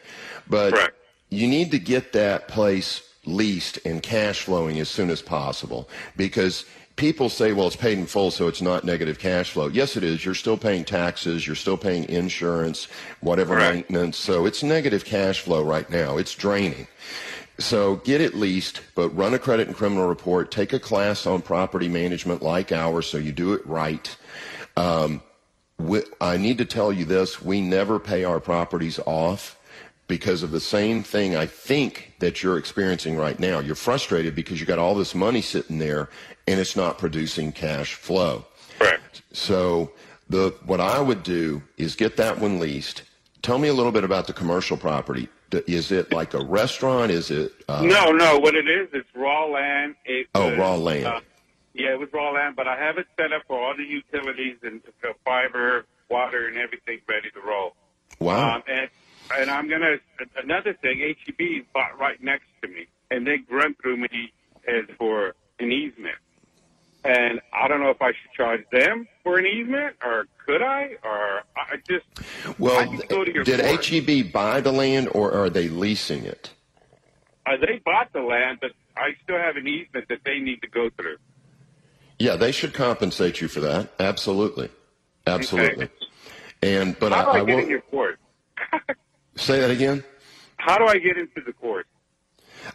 But 0.47 0.73
Correct. 0.73 0.95
you 1.29 1.47
need 1.47 1.71
to 1.71 1.79
get 1.79 2.13
that 2.13 2.47
place 2.47 3.01
leased 3.25 3.79
and 3.85 4.01
cash 4.01 4.41
flowing 4.41 4.79
as 4.79 4.89
soon 4.89 5.09
as 5.09 5.21
possible 5.21 5.87
because 6.17 6.65
people 6.95 7.29
say, 7.29 7.53
well, 7.53 7.67
it's 7.67 7.75
paid 7.75 7.97
in 7.97 8.05
full, 8.05 8.31
so 8.31 8.47
it's 8.47 8.61
not 8.61 8.83
negative 8.83 9.19
cash 9.19 9.51
flow. 9.51 9.67
Yes, 9.67 9.95
it 9.95 10.03
is. 10.03 10.25
You're 10.25 10.35
still 10.35 10.57
paying 10.57 10.83
taxes, 10.83 11.45
you're 11.47 11.55
still 11.55 11.77
paying 11.77 12.07
insurance, 12.09 12.87
whatever 13.21 13.55
Right. 13.55 13.75
maintenance. 13.75 14.17
So 14.17 14.45
it's 14.45 14.63
negative 14.63 15.05
cash 15.05 15.39
flow 15.39 15.63
right 15.63 15.89
now. 15.89 16.17
It's 16.17 16.35
draining. 16.35 16.87
So 17.59 17.97
get 17.97 18.21
it 18.21 18.33
leased, 18.33 18.81
but 18.95 19.09
run 19.15 19.33
a 19.33 19.39
credit 19.39 19.67
and 19.67 19.75
criminal 19.75 20.07
report. 20.07 20.51
Take 20.51 20.73
a 20.73 20.79
class 20.79 21.27
on 21.27 21.41
property 21.41 21.87
management 21.87 22.41
like 22.41 22.71
ours 22.71 23.07
so 23.07 23.17
you 23.17 23.31
do 23.31 23.53
it 23.53 23.65
right. 23.67 24.15
Um, 24.77 25.21
we, 25.77 26.01
I 26.19 26.37
need 26.37 26.57
to 26.59 26.65
tell 26.65 26.91
you 26.91 27.05
this 27.05 27.41
we 27.41 27.61
never 27.61 27.99
pay 27.99 28.23
our 28.23 28.39
properties 28.39 28.99
off 29.05 29.57
because 30.11 30.43
of 30.43 30.51
the 30.51 30.59
same 30.59 31.03
thing 31.03 31.37
I 31.37 31.45
think 31.45 32.15
that 32.19 32.43
you're 32.43 32.57
experiencing 32.57 33.15
right 33.15 33.39
now. 33.39 33.59
You're 33.59 33.75
frustrated 33.75 34.35
because 34.35 34.59
you 34.59 34.65
got 34.65 34.77
all 34.77 34.93
this 34.93 35.15
money 35.15 35.39
sitting 35.41 35.79
there 35.79 36.09
and 36.49 36.59
it's 36.59 36.75
not 36.75 36.97
producing 36.97 37.53
cash 37.53 37.93
flow. 37.93 38.45
Correct. 38.77 39.21
So 39.31 39.93
the 40.29 40.53
what 40.65 40.81
I 40.81 40.99
would 40.99 41.23
do 41.23 41.63
is 41.77 41.95
get 41.95 42.17
that 42.17 42.37
one 42.39 42.59
leased. 42.59 43.03
Tell 43.41 43.57
me 43.57 43.69
a 43.69 43.73
little 43.73 43.93
bit 43.93 44.03
about 44.03 44.27
the 44.27 44.33
commercial 44.33 44.75
property. 44.75 45.29
Is 45.65 45.93
it 45.93 46.11
like 46.11 46.33
a 46.33 46.43
restaurant? 46.43 47.09
Is 47.09 47.31
it 47.31 47.53
uh, 47.69 47.81
no, 47.81 48.11
no. 48.11 48.37
What 48.37 48.55
it 48.55 48.67
is, 48.67 48.89
it's 48.91 49.07
raw 49.15 49.45
land. 49.45 49.95
It 50.03 50.27
Oh, 50.35 50.49
was, 50.49 50.57
raw 50.59 50.75
land. 50.75 51.05
Uh, 51.05 51.21
yeah, 51.73 51.93
it 51.93 51.99
was 51.99 52.09
raw 52.11 52.31
land, 52.31 52.57
but 52.57 52.67
I 52.67 52.77
have 52.77 52.97
it 52.97 53.07
set 53.17 53.31
up 53.31 53.43
for 53.47 53.57
all 53.57 53.73
the 53.77 53.85
utilities 53.85 54.57
and 54.61 54.81
the 55.01 55.13
fiber, 55.23 55.85
water, 56.09 56.49
and 56.49 56.57
everything 56.57 56.99
ready 57.07 57.29
to 57.31 57.39
roll. 57.39 57.77
Wow. 58.19 58.55
Um, 58.55 58.63
and 58.67 58.89
and 59.37 59.49
I'm 59.49 59.69
gonna 59.69 59.97
another 60.41 60.73
thing. 60.73 60.99
HEB 60.99 61.65
bought 61.73 61.97
right 61.99 62.21
next 62.21 62.45
to 62.61 62.67
me, 62.67 62.87
and 63.09 63.25
they 63.25 63.39
run 63.49 63.75
through 63.81 63.97
me 63.97 64.33
as 64.67 64.85
for 64.97 65.35
an 65.59 65.71
easement. 65.71 66.15
And 67.03 67.41
I 67.51 67.67
don't 67.67 67.81
know 67.81 67.89
if 67.89 68.01
I 68.01 68.09
should 68.09 68.31
charge 68.35 68.61
them 68.71 69.07
for 69.23 69.39
an 69.39 69.45
easement, 69.47 69.95
or 70.03 70.27
could 70.45 70.61
I, 70.61 70.91
or 71.03 71.41
I 71.55 71.77
just 71.87 72.05
well, 72.59 72.79
I 72.79 72.95
go 73.07 73.23
to 73.23 73.33
your 73.33 73.43
did 73.43 73.59
court. 73.59 73.85
HEB 73.85 74.31
buy 74.31 74.61
the 74.61 74.71
land 74.71 75.09
or 75.13 75.31
are 75.33 75.49
they 75.49 75.67
leasing 75.67 76.25
it? 76.25 76.51
Uh, 77.45 77.57
they 77.57 77.81
bought 77.83 78.13
the 78.13 78.21
land, 78.21 78.59
but 78.61 78.71
I 78.95 79.15
still 79.23 79.37
have 79.37 79.55
an 79.55 79.67
easement 79.67 80.07
that 80.09 80.19
they 80.25 80.39
need 80.39 80.61
to 80.61 80.67
go 80.67 80.89
through. 80.95 81.17
Yeah, 82.19 82.35
they 82.35 82.51
should 82.51 82.73
compensate 82.73 83.41
you 83.41 83.47
for 83.47 83.61
that. 83.61 83.91
Absolutely, 83.99 84.69
absolutely. 85.25 85.89
And 86.61 86.97
but 86.99 87.11
How 87.11 87.31
I, 87.31 87.37
I, 87.37 87.41
I 87.41 87.45
get 87.45 87.55
will 87.55 87.63
in 87.63 87.69
your 87.69 87.81
course? 87.81 88.17
say 89.41 89.59
that 89.59 89.71
again. 89.71 90.03
How 90.57 90.77
do 90.77 90.85
I 90.85 90.97
get 90.97 91.17
into 91.17 91.41
the 91.45 91.53
course? 91.53 91.85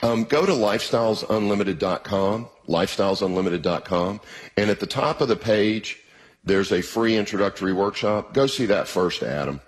Um, 0.03 0.25
go 0.25 0.45
to 0.45 0.53
lifestylesunlimited.com, 0.53 2.49
lifestylesunlimited.com, 2.69 4.21
and 4.57 4.71
at 4.71 4.81
the 4.81 4.87
top 4.87 5.21
of 5.21 5.29
the 5.29 5.37
page, 5.37 6.01
there's 6.45 6.73
a 6.73 6.83
free 6.83 7.17
introductory 7.17 7.73
workshop. 7.73 8.35
Go 8.35 8.47
see 8.47 8.67
that 8.67 8.89
first, 8.89 9.23
Adam. 9.23 9.61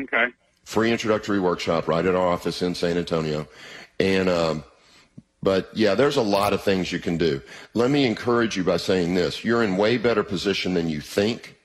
Okay. 0.00 0.26
Free 0.64 0.90
introductory 0.90 1.40
workshop 1.40 1.88
right 1.88 2.04
at 2.04 2.14
our 2.14 2.26
office 2.26 2.62
in 2.62 2.74
San 2.74 2.96
Antonio. 2.96 3.46
And, 4.00 4.28
um, 4.28 4.64
but 5.42 5.70
yeah, 5.74 5.94
there's 5.94 6.16
a 6.16 6.22
lot 6.22 6.52
of 6.52 6.62
things 6.62 6.90
you 6.90 6.98
can 6.98 7.16
do. 7.18 7.42
Let 7.74 7.90
me 7.90 8.06
encourage 8.06 8.56
you 8.56 8.64
by 8.64 8.78
saying 8.78 9.14
this. 9.14 9.44
You're 9.44 9.62
in 9.62 9.76
way 9.76 9.98
better 9.98 10.22
position 10.22 10.74
than 10.74 10.88
you 10.88 11.00
think. 11.00 11.56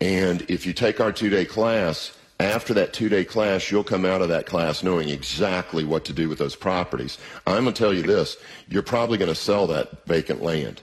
And 0.00 0.42
if 0.42 0.66
you 0.66 0.72
take 0.72 1.00
our 1.00 1.10
two 1.10 1.30
day 1.30 1.44
class, 1.44 2.17
after 2.40 2.72
that 2.74 2.92
two 2.92 3.08
day 3.08 3.24
class, 3.24 3.70
you'll 3.70 3.84
come 3.84 4.04
out 4.04 4.22
of 4.22 4.28
that 4.28 4.46
class 4.46 4.82
knowing 4.82 5.08
exactly 5.08 5.84
what 5.84 6.04
to 6.04 6.12
do 6.12 6.28
with 6.28 6.38
those 6.38 6.54
properties. 6.56 7.18
I'm 7.46 7.64
going 7.64 7.74
to 7.74 7.78
tell 7.78 7.92
you 7.94 8.02
this 8.02 8.36
you're 8.68 8.82
probably 8.82 9.18
going 9.18 9.30
to 9.30 9.34
sell 9.34 9.66
that 9.68 10.06
vacant 10.06 10.42
land 10.42 10.82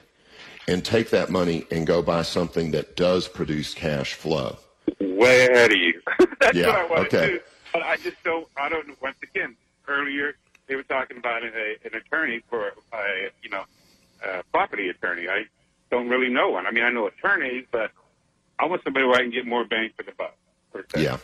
and 0.68 0.84
take 0.84 1.12
that 1.12 1.30
money 1.30 1.66
and 1.72 1.86
go 1.88 2.02
buy 2.02 2.24
something 2.24 2.72
that 2.72 2.96
does 2.96 3.28
produce 3.28 3.74
cash 3.74 4.14
flow. 4.14 4.58
Way 5.00 5.48
ahead 5.48 5.72
of 5.72 5.78
you. 5.78 6.02
That's 6.40 6.56
Yeah, 6.58 6.68
what 6.68 6.76
I 6.76 6.86
want 6.86 7.08
okay. 7.08 7.28
to 7.28 7.28
do. 7.34 7.40
But 7.74 7.84
I 7.84 7.98
just 7.98 8.22
don't. 8.24 8.48
I 8.58 8.70
don't. 8.70 9.00
Once 9.02 9.18
again, 9.24 9.56
earlier 9.88 10.36
they 10.68 10.76
were 10.76 10.84
talking 10.84 11.18
about 11.18 11.44
a, 11.44 11.48
an 11.86 11.94
attorney 11.94 12.42
for 12.50 12.68
a 12.94 13.30
you 13.44 13.50
know 13.50 13.64
a 14.26 14.44
property 14.52 14.90
attorney. 14.90 15.28
I 15.28 15.44
don't 15.92 16.10
really 16.10 16.30
know 16.30 16.50
one. 16.50 16.66
I 16.68 16.72
mean, 16.72 16.84
I 16.84 16.90
know 16.90 17.08
attorneys, 17.08 17.66
but 17.72 17.92
I 18.60 18.66
want 18.66 18.84
somebody 18.84 19.06
where 19.06 19.16
I 19.16 19.22
can 19.22 19.32
get 19.32 19.46
more 19.46 19.66
bang 19.66 19.90
for 19.96 20.04
the 20.04 20.12
buck. 20.18 20.36
Yeah. 20.98 21.18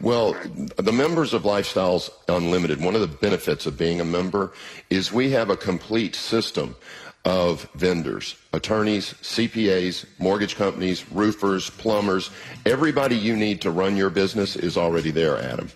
Well, 0.00 0.36
the 0.76 0.92
members 0.92 1.32
of 1.32 1.42
Lifestyles 1.42 2.10
Unlimited, 2.28 2.82
one 2.82 2.94
of 2.94 3.00
the 3.00 3.06
benefits 3.06 3.66
of 3.66 3.78
being 3.78 4.00
a 4.00 4.04
member 4.04 4.52
is 4.90 5.12
we 5.12 5.30
have 5.30 5.50
a 5.50 5.56
complete 5.56 6.14
system 6.14 6.76
of 7.24 7.68
vendors, 7.74 8.36
attorneys, 8.52 9.14
CPAs, 9.14 10.04
mortgage 10.18 10.56
companies, 10.56 11.10
roofers, 11.12 11.70
plumbers. 11.70 12.30
Everybody 12.66 13.16
you 13.16 13.36
need 13.36 13.60
to 13.62 13.70
run 13.70 13.96
your 13.96 14.10
business 14.10 14.56
is 14.56 14.76
already 14.76 15.10
there, 15.10 15.38
Adam. 15.38 15.68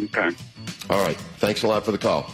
Okay. 0.00 0.30
All 0.90 1.02
right. 1.02 1.16
Thanks 1.38 1.62
a 1.62 1.66
lot 1.66 1.84
for 1.84 1.92
the 1.92 1.98
call. 1.98 2.24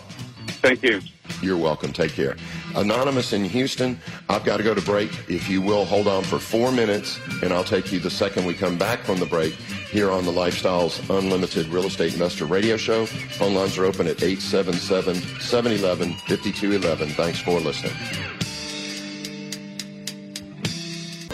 Thank 0.60 0.82
you. 0.82 1.00
You're 1.40 1.56
welcome. 1.56 1.92
Take 1.92 2.12
care. 2.12 2.36
Anonymous 2.74 3.32
in 3.32 3.44
Houston, 3.44 3.98
I've 4.28 4.44
got 4.44 4.58
to 4.58 4.62
go 4.62 4.74
to 4.74 4.82
break. 4.82 5.10
If 5.28 5.48
you 5.48 5.62
will, 5.62 5.84
hold 5.84 6.06
on 6.08 6.22
for 6.22 6.38
four 6.38 6.70
minutes, 6.72 7.18
and 7.42 7.52
I'll 7.52 7.64
take 7.64 7.92
you 7.92 7.98
the 7.98 8.10
second 8.10 8.46
we 8.46 8.54
come 8.54 8.78
back 8.78 9.00
from 9.00 9.18
the 9.18 9.26
break 9.26 9.52
here 9.54 10.10
on 10.10 10.24
the 10.24 10.32
Lifestyles 10.32 10.98
Unlimited 11.16 11.66
Real 11.68 11.84
Estate 11.84 12.12
Investor 12.12 12.46
Radio 12.46 12.76
Show. 12.76 13.06
Phone 13.06 13.54
lines 13.54 13.78
are 13.78 13.84
open 13.84 14.06
at 14.06 14.18
877-711-5211. 14.18 17.12
Thanks 17.12 17.40
for 17.40 17.60
listening. 17.60 17.94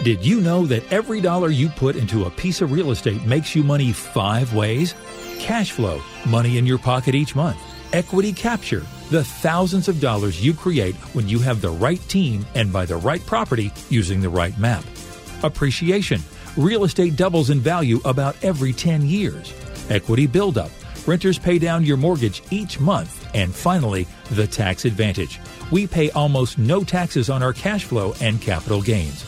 Did 0.02 0.24
you 0.24 0.40
know 0.40 0.64
that 0.66 0.90
every 0.92 1.20
dollar 1.20 1.50
you 1.50 1.68
put 1.68 1.96
into 1.96 2.24
a 2.24 2.30
piece 2.30 2.60
of 2.60 2.70
real 2.72 2.92
estate 2.92 3.24
makes 3.24 3.56
you 3.56 3.64
money 3.64 3.92
five 3.92 4.54
ways? 4.54 4.94
Cash 5.38 5.72
flow, 5.72 6.00
money 6.26 6.56
in 6.56 6.66
your 6.66 6.78
pocket 6.78 7.14
each 7.14 7.34
month. 7.34 7.58
Equity 7.92 8.32
capture, 8.32 8.84
the 9.10 9.24
thousands 9.24 9.88
of 9.88 10.00
dollars 10.00 10.44
you 10.44 10.52
create 10.52 10.94
when 11.14 11.26
you 11.28 11.38
have 11.38 11.60
the 11.60 11.70
right 11.70 12.00
team 12.08 12.44
and 12.54 12.72
buy 12.72 12.84
the 12.84 12.96
right 12.96 13.24
property 13.24 13.72
using 13.88 14.20
the 14.20 14.28
right 14.28 14.56
map. 14.58 14.84
Appreciation, 15.42 16.20
real 16.56 16.84
estate 16.84 17.16
doubles 17.16 17.50
in 17.50 17.60
value 17.60 18.00
about 18.04 18.36
every 18.42 18.72
10 18.72 19.06
years. 19.06 19.54
Equity 19.88 20.26
buildup, 20.26 20.70
renters 21.06 21.38
pay 21.38 21.58
down 21.58 21.84
your 21.84 21.96
mortgage 21.96 22.42
each 22.50 22.78
month. 22.80 23.14
And 23.34 23.54
finally, 23.54 24.06
the 24.32 24.46
tax 24.46 24.84
advantage. 24.84 25.40
We 25.70 25.86
pay 25.86 26.10
almost 26.10 26.58
no 26.58 26.84
taxes 26.84 27.30
on 27.30 27.42
our 27.42 27.52
cash 27.52 27.84
flow 27.84 28.14
and 28.20 28.40
capital 28.40 28.82
gains. 28.82 29.27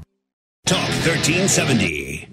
Talk 0.71 0.87
1370. 1.03 2.29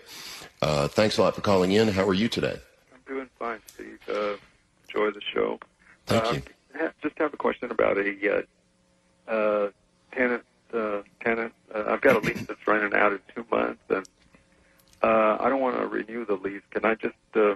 Uh, 0.63 0.87
thanks 0.87 1.19
a 1.19 1.21
lot 1.21 1.35
for 1.35 1.41
calling 1.41 1.73
in. 1.73 1.89
How 1.89 2.07
are 2.07 2.15
you 2.15 2.27
today? 2.27 2.57
Doing 3.07 3.29
fine, 3.39 3.59
Steve. 3.73 3.99
Uh, 4.09 4.35
enjoy 4.87 5.11
the 5.11 5.21
show. 5.33 5.59
Thank 6.07 6.25
uh, 6.25 6.31
you. 6.33 6.41
Ha- 6.79 6.91
just 7.01 7.17
have 7.19 7.33
a 7.33 7.37
question 7.37 7.71
about 7.71 7.97
a 7.97 8.45
uh, 9.27 9.31
uh, 9.31 9.69
tenant. 10.11 10.43
Uh, 10.73 11.01
tenant. 11.23 11.53
Uh, 11.73 11.85
I've 11.87 12.01
got 12.01 12.17
a 12.17 12.19
lease 12.19 12.41
that's 12.47 12.67
running 12.67 12.93
out 12.93 13.13
in 13.13 13.19
two 13.33 13.45
months, 13.49 13.81
and 13.89 14.07
uh, 15.01 15.37
I 15.39 15.47
don't 15.49 15.61
want 15.61 15.77
to 15.77 15.87
renew 15.87 16.25
the 16.25 16.35
lease. 16.35 16.63
Can 16.71 16.85
I 16.85 16.95
just 16.95 17.15
uh, 17.35 17.55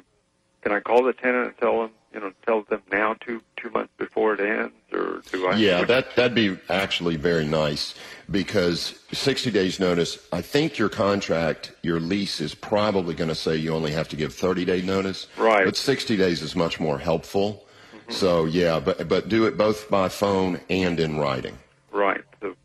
can 0.62 0.71
I 0.71 0.80
call 0.80 1.04
the 1.04 1.13
tenant 1.13 1.47
and 1.47 1.58
tell 1.58 1.82
them, 1.82 1.91
you 2.13 2.19
know, 2.19 2.32
tell 2.45 2.63
them 2.63 2.82
now 2.91 3.15
two 3.19 3.41
two 3.56 3.69
months 3.69 3.93
before 3.97 4.34
it 4.34 4.39
ends, 4.39 4.74
or 4.91 5.21
do 5.32 5.47
I? 5.47 5.56
Yeah, 5.56 5.84
that 5.86 6.15
that'd 6.15 6.36
be 6.36 6.58
actually 6.69 7.15
very 7.15 7.45
nice 7.45 7.95
because 8.30 9.00
60 9.12 9.52
days 9.52 9.80
notice. 9.80 10.17
I 10.32 10.41
think 10.41 10.78
your 10.78 10.89
contract, 10.89 11.74
your 11.82 12.00
lease 12.00 12.41
is 12.41 12.54
probably 12.54 13.15
going 13.15 13.30
to 13.30 13.36
say 13.36 13.56
you 13.56 13.74
only 13.74 13.91
have 13.91 14.10
to 14.10 14.15
give 14.15 14.34
30 14.34 14.65
day 14.65 14.82
notice. 14.82 15.28
Right. 15.38 15.65
But 15.65 15.76
60 15.78 16.17
days 16.17 16.41
is 16.41 16.56
much 16.56 16.80
more 16.80 16.97
helpful. 17.00 17.65
So 18.10 18.45
yeah, 18.45 18.80
but 18.80 19.08
but 19.08 19.30
do 19.30 19.45
it 19.45 19.58
both 19.58 19.89
by 19.89 20.10
phone 20.10 20.60
and 20.69 21.00
in 21.00 21.17
writing. 21.17 21.58
Right. 21.91 22.21
So, 22.41 22.56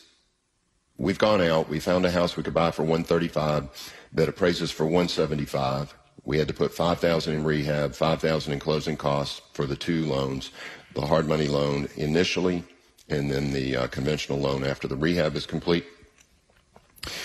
we've 0.98 1.18
gone 1.18 1.40
out, 1.40 1.68
we 1.68 1.80
found 1.80 2.06
a 2.06 2.12
house 2.12 2.36
we 2.36 2.44
could 2.44 2.54
buy 2.54 2.70
for 2.70 2.82
135 2.82 3.92
that 4.12 4.28
appraises 4.28 4.70
for 4.70 4.84
175. 4.84 5.92
We 6.24 6.38
had 6.38 6.46
to 6.46 6.54
put 6.54 6.72
5000 6.72 7.34
in 7.34 7.42
rehab, 7.42 7.92
5000 7.92 8.52
in 8.52 8.60
closing 8.60 8.96
costs 8.96 9.42
for 9.52 9.66
the 9.66 9.74
two 9.74 10.04
loans, 10.04 10.52
the 10.94 11.00
hard 11.00 11.26
money 11.26 11.48
loan 11.48 11.88
initially, 11.96 12.62
and 13.08 13.32
then 13.32 13.52
the 13.52 13.76
uh, 13.76 13.88
conventional 13.88 14.38
loan 14.38 14.62
after 14.62 14.86
the 14.86 14.94
rehab 14.94 15.34
is 15.34 15.44
complete. 15.44 15.86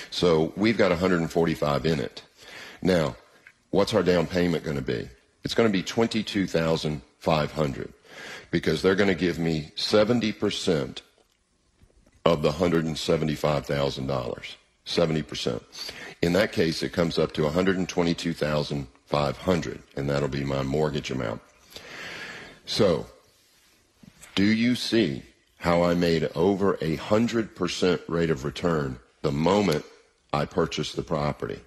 So 0.10 0.54
we've 0.56 0.78
got 0.78 0.90
145 0.90 1.86
in 1.86 2.00
it. 2.00 2.24
Now, 2.84 3.16
what's 3.72 3.94
our 3.94 4.04
down 4.04 4.28
payment 4.28 4.66
going 4.66 4.76
to 4.76 4.84
be? 4.84 5.08
It's 5.44 5.56
going 5.56 5.68
to 5.68 5.74
be 5.74 5.84
22,500. 5.84 7.94
because 8.52 8.82
they're 8.82 8.96
going 8.96 9.10
to 9.10 9.16
give 9.16 9.40
me 9.40 9.72
70% 9.76 11.02
of 12.24 12.42
the 12.44 12.52
$175,000. 12.52 14.56
70%. 14.86 15.64
In 16.22 16.34
that 16.34 16.52
case, 16.52 16.84
it 16.84 16.94
comes 16.94 17.18
up 17.18 17.32
to 17.34 17.42
122,500 17.44 19.84
and 19.96 20.10
that'll 20.10 20.28
be 20.28 20.44
my 20.44 20.62
mortgage 20.62 21.10
amount. 21.10 21.42
So, 22.66 23.08
do 24.36 24.44
you 24.44 24.76
see 24.76 25.24
how 25.58 25.82
I 25.84 25.96
made 25.96 26.30
over 26.36 26.76
a 26.76 26.98
100% 26.98 28.02
rate 28.08 28.30
of 28.30 28.46
return 28.46 29.00
the 29.22 29.32
moment 29.32 29.84
I 30.32 30.46
purchased 30.46 30.96
the 30.96 31.02
property? 31.02 31.60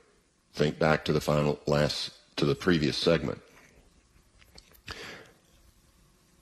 Think 0.57 0.79
back 0.79 1.05
to 1.05 1.13
the 1.13 1.21
final 1.21 1.61
last 1.67 2.13
to 2.37 2.47
the 2.47 2.55
previous 2.55 2.97
segment. 2.97 3.43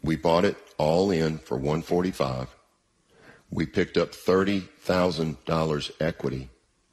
We 0.05 0.15
bought 0.15 0.45
it 0.45 0.57
all 0.79 1.11
in 1.11 1.39
for 1.39 1.57
145. 1.57 2.55
We 3.51 3.67
picked 3.67 3.97
up 3.97 4.13
$30,000 4.13 5.91
equity 6.01 6.49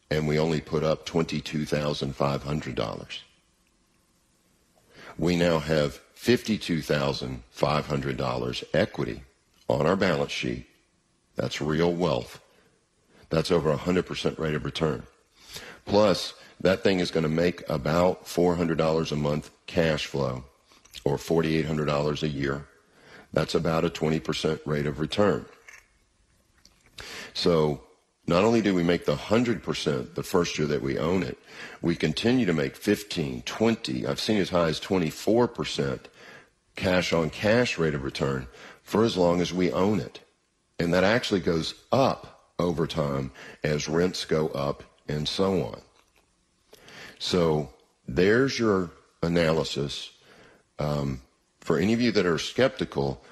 and 0.09 0.27
we 0.27 0.39
only 0.39 0.61
put 0.61 0.83
up 0.83 1.05
$22,500. 1.05 3.19
We 5.19 5.35
now 5.35 5.59
have 5.59 6.01
$52,500 6.15 8.63
equity 8.73 9.23
on 9.67 9.85
our 9.85 9.95
balance 9.95 10.31
sheet. 10.31 10.65
That's 11.35 11.61
real 11.61 11.93
wealth. 11.93 12.41
That's 13.29 13.51
over 13.51 13.71
a 13.71 13.77
100% 13.77 14.39
rate 14.39 14.55
of 14.55 14.65
return. 14.65 15.03
Plus, 15.85 16.33
that 16.61 16.83
thing 16.83 16.99
is 16.99 17.11
going 17.11 17.23
to 17.23 17.29
make 17.29 17.67
about 17.69 18.25
$400 18.25 19.11
a 19.11 19.15
month 19.15 19.51
cash 19.67 20.05
flow 20.05 20.43
or 21.03 21.17
$4,800 21.17 22.23
a 22.23 22.27
year. 22.27 22.67
That's 23.33 23.55
about 23.55 23.85
a 23.85 23.89
20% 23.89 24.59
rate 24.65 24.85
of 24.85 24.99
return. 24.99 25.45
So 27.33 27.81
not 28.27 28.43
only 28.43 28.61
do 28.61 28.75
we 28.75 28.83
make 28.83 29.05
the 29.05 29.15
100% 29.15 30.13
the 30.13 30.23
first 30.23 30.57
year 30.57 30.67
that 30.67 30.81
we 30.81 30.97
own 30.97 31.23
it, 31.23 31.37
we 31.81 31.95
continue 31.95 32.45
to 32.45 32.53
make 32.53 32.75
15, 32.75 33.41
20, 33.41 34.05
I've 34.05 34.19
seen 34.19 34.37
as 34.37 34.49
high 34.49 34.67
as 34.67 34.79
24% 34.79 36.01
cash 36.75 37.13
on 37.13 37.29
cash 37.29 37.77
rate 37.77 37.95
of 37.95 38.03
return 38.03 38.47
for 38.83 39.03
as 39.03 39.17
long 39.17 39.41
as 39.41 39.53
we 39.53 39.71
own 39.71 39.99
it. 39.99 40.19
And 40.79 40.93
that 40.93 41.03
actually 41.03 41.39
goes 41.39 41.75
up 41.91 42.51
over 42.59 42.85
time 42.85 43.31
as 43.63 43.89
rents 43.89 44.25
go 44.25 44.49
up 44.49 44.83
and 45.07 45.27
so 45.27 45.63
on. 45.63 45.81
So 47.21 47.69
there's 48.07 48.57
your 48.57 48.89
analysis. 49.21 50.09
Um, 50.79 51.21
for 51.59 51.77
any 51.77 51.93
of 51.93 52.01
you 52.01 52.11
that 52.13 52.25
are 52.25 52.39
skeptical, 52.39 53.23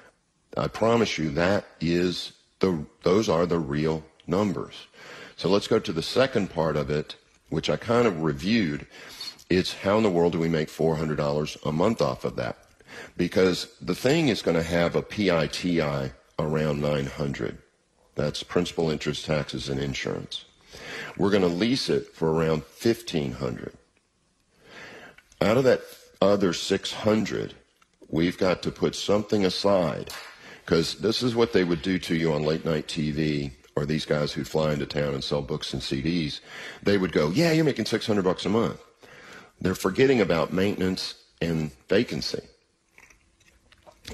I 0.56 0.68
promise 0.68 1.18
you 1.18 1.30
that 1.30 1.64
is 1.80 2.30
the 2.60 2.86
those 3.02 3.28
are 3.28 3.46
the 3.46 3.58
real 3.58 4.04
numbers. 4.28 4.86
So 5.36 5.48
let's 5.48 5.66
go 5.66 5.80
to 5.80 5.92
the 5.92 6.04
second 6.04 6.50
part 6.50 6.76
of 6.76 6.88
it, 6.88 7.16
which 7.48 7.68
I 7.68 7.76
kind 7.76 8.06
of 8.06 8.22
reviewed. 8.22 8.86
It's 9.50 9.74
how 9.74 9.96
in 9.96 10.04
the 10.04 10.10
world 10.10 10.34
do 10.34 10.38
we 10.38 10.48
make 10.48 10.68
$400 10.68 11.66
a 11.66 11.72
month 11.72 12.00
off 12.00 12.24
of 12.24 12.36
that? 12.36 12.58
Because 13.16 13.74
the 13.82 13.96
thing 13.96 14.28
is 14.28 14.40
going 14.40 14.56
to 14.56 14.62
have 14.62 14.94
a 14.94 15.02
PITI 15.02 16.12
around 16.38 16.80
900. 16.80 17.58
That's 18.14 18.44
principal, 18.44 18.88
interest, 18.88 19.24
taxes, 19.24 19.68
and 19.68 19.80
insurance. 19.80 20.44
We're 21.16 21.30
going 21.30 21.42
to 21.42 21.48
lease 21.48 21.88
it 21.88 22.14
for 22.14 22.30
around 22.30 22.62
1500. 22.62 23.76
Out 25.40 25.56
of 25.56 25.64
that 25.64 25.82
other 26.20 26.52
600, 26.52 27.54
we've 28.08 28.36
got 28.36 28.62
to 28.62 28.70
put 28.70 28.94
something 28.94 29.44
aside 29.44 30.10
because 30.64 30.96
this 30.96 31.22
is 31.22 31.34
what 31.34 31.52
they 31.52 31.64
would 31.64 31.82
do 31.82 31.98
to 31.98 32.14
you 32.14 32.32
on 32.32 32.42
late 32.42 32.64
night 32.64 32.86
TV 32.86 33.52
or 33.74 33.86
these 33.86 34.04
guys 34.04 34.32
who 34.32 34.44
fly 34.44 34.72
into 34.72 34.84
town 34.84 35.14
and 35.14 35.24
sell 35.24 35.40
books 35.40 35.72
and 35.72 35.80
CDs. 35.80 36.40
They 36.82 36.98
would 36.98 37.12
go, 37.12 37.30
"Yeah, 37.30 37.52
you're 37.52 37.64
making 37.64 37.86
600 37.86 38.22
bucks 38.22 38.44
a 38.44 38.50
month." 38.50 38.80
They're 39.60 39.74
forgetting 39.74 40.20
about 40.20 40.52
maintenance 40.52 41.14
and 41.40 41.70
vacancy. 41.88 42.42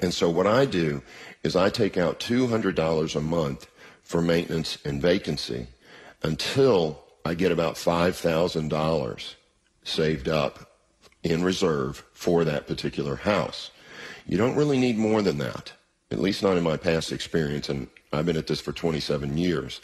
And 0.01 0.13
so 0.13 0.29
what 0.29 0.47
I 0.47 0.65
do 0.65 1.01
is 1.43 1.55
I 1.55 1.69
take 1.69 1.97
out 1.97 2.19
$200 2.19 3.15
a 3.15 3.21
month 3.21 3.67
for 4.03 4.21
maintenance 4.21 4.77
and 4.85 5.01
vacancy 5.01 5.67
until 6.23 7.03
I 7.25 7.33
get 7.33 7.51
about 7.51 7.75
$5,000 7.75 9.35
saved 9.83 10.29
up 10.29 10.66
in 11.27 11.43
reserve 11.43 12.03
for 12.13 12.43
that 12.45 12.67
particular 12.67 13.17
house. 13.17 13.71
You 14.27 14.37
don't 14.37 14.55
really 14.55 14.79
need 14.79 14.97
more 14.97 15.21
than 15.21 15.37
that, 15.39 15.73
at 16.11 16.19
least 16.19 16.43
not 16.43 16.57
in 16.57 16.63
my 16.63 16.77
past 16.77 17.11
experience, 17.11 17.69
and 17.69 17.87
I've 18.13 18.25
been 18.25 18.37
at 18.37 18.47
this 18.47 18.61
for 18.61 18.71
27 18.71 19.37
years. 19.37 19.81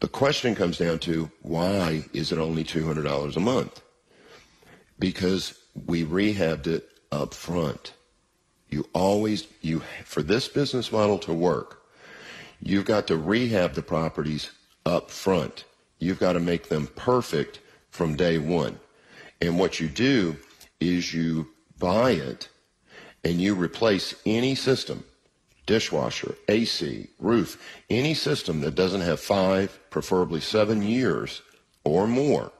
The 0.00 0.08
question 0.08 0.54
comes 0.54 0.78
down 0.78 0.98
to 1.00 1.30
why 1.42 2.04
is 2.12 2.32
it 2.32 2.38
only 2.38 2.64
$200 2.64 3.36
a 3.36 3.40
month? 3.40 3.82
Because 4.98 5.58
we 5.86 6.04
rehabbed 6.04 6.66
it 6.66 6.88
up 7.10 7.34
front. 7.34 7.94
You 8.68 8.88
always, 8.92 9.46
you, 9.60 9.82
for 10.04 10.22
this 10.22 10.48
business 10.48 10.92
model 10.92 11.18
to 11.20 11.32
work, 11.32 11.82
you've 12.60 12.84
got 12.84 13.06
to 13.06 13.16
rehab 13.16 13.74
the 13.74 13.82
properties 13.82 14.50
up 14.84 15.10
front. 15.10 15.64
You've 15.98 16.20
got 16.20 16.34
to 16.34 16.40
make 16.40 16.68
them 16.68 16.88
perfect 16.94 17.60
from 17.90 18.16
day 18.16 18.38
one. 18.38 18.78
And 19.40 19.58
what 19.58 19.80
you 19.80 19.88
do 19.88 20.36
is 20.80 21.12
you 21.12 21.48
buy 21.78 22.12
it 22.12 22.48
and 23.24 23.40
you 23.40 23.54
replace 23.54 24.14
any 24.24 24.54
system, 24.54 25.04
dishwasher, 25.66 26.34
AC, 26.48 27.08
roof, 27.18 27.60
any 27.90 28.14
system 28.14 28.60
that 28.60 28.74
doesn't 28.74 29.00
have 29.00 29.20
five, 29.20 29.78
preferably 29.90 30.40
seven 30.40 30.82
years 30.82 31.42
or 31.84 32.06
more 32.06 32.52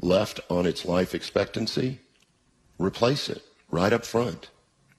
left 0.00 0.40
on 0.48 0.66
its 0.66 0.84
life 0.84 1.14
expectancy, 1.14 1.98
replace 2.78 3.28
it 3.28 3.42
right 3.70 3.92
up 3.92 4.04
front. 4.04 4.50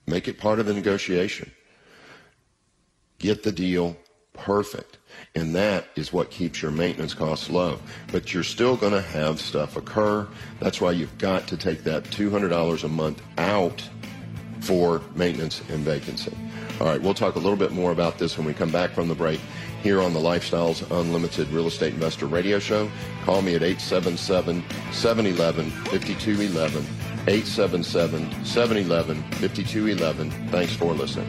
Make 0.06 0.28
it 0.28 0.38
part 0.38 0.58
of 0.58 0.66
the 0.66 0.74
negotiation. 0.74 1.50
Get 3.18 3.42
the 3.42 3.52
deal 3.52 3.96
perfect. 4.40 4.98
And 5.34 5.54
that 5.54 5.86
is 5.96 6.12
what 6.12 6.30
keeps 6.30 6.62
your 6.62 6.70
maintenance 6.70 7.14
costs 7.14 7.50
low. 7.50 7.78
But 8.10 8.34
you're 8.34 8.42
still 8.42 8.76
going 8.76 8.92
to 8.92 9.02
have 9.02 9.40
stuff 9.40 9.76
occur. 9.76 10.26
That's 10.58 10.80
why 10.80 10.92
you've 10.92 11.16
got 11.18 11.46
to 11.48 11.56
take 11.56 11.84
that 11.84 12.04
$200 12.04 12.84
a 12.84 12.88
month 12.88 13.22
out 13.38 13.88
for 14.60 15.02
maintenance 15.14 15.62
and 15.70 15.80
vacancy. 15.80 16.36
All 16.80 16.86
right, 16.86 17.00
we'll 17.00 17.14
talk 17.14 17.36
a 17.36 17.38
little 17.38 17.56
bit 17.56 17.72
more 17.72 17.92
about 17.92 18.18
this 18.18 18.36
when 18.36 18.46
we 18.46 18.54
come 18.54 18.70
back 18.70 18.90
from 18.90 19.08
the 19.08 19.14
break 19.14 19.40
here 19.82 20.00
on 20.00 20.12
the 20.12 20.20
Lifestyles 20.20 20.88
Unlimited 20.90 21.48
Real 21.48 21.66
Estate 21.66 21.94
Investor 21.94 22.26
Radio 22.26 22.58
Show. 22.58 22.90
Call 23.24 23.42
me 23.42 23.54
at 23.54 23.62
877 23.62 24.64
711 24.92 25.70
5211. 25.70 26.82
877 27.26 28.44
711 28.44 29.22
5211. 29.32 30.30
Thanks 30.48 30.74
for 30.74 30.92
listening. 30.92 31.28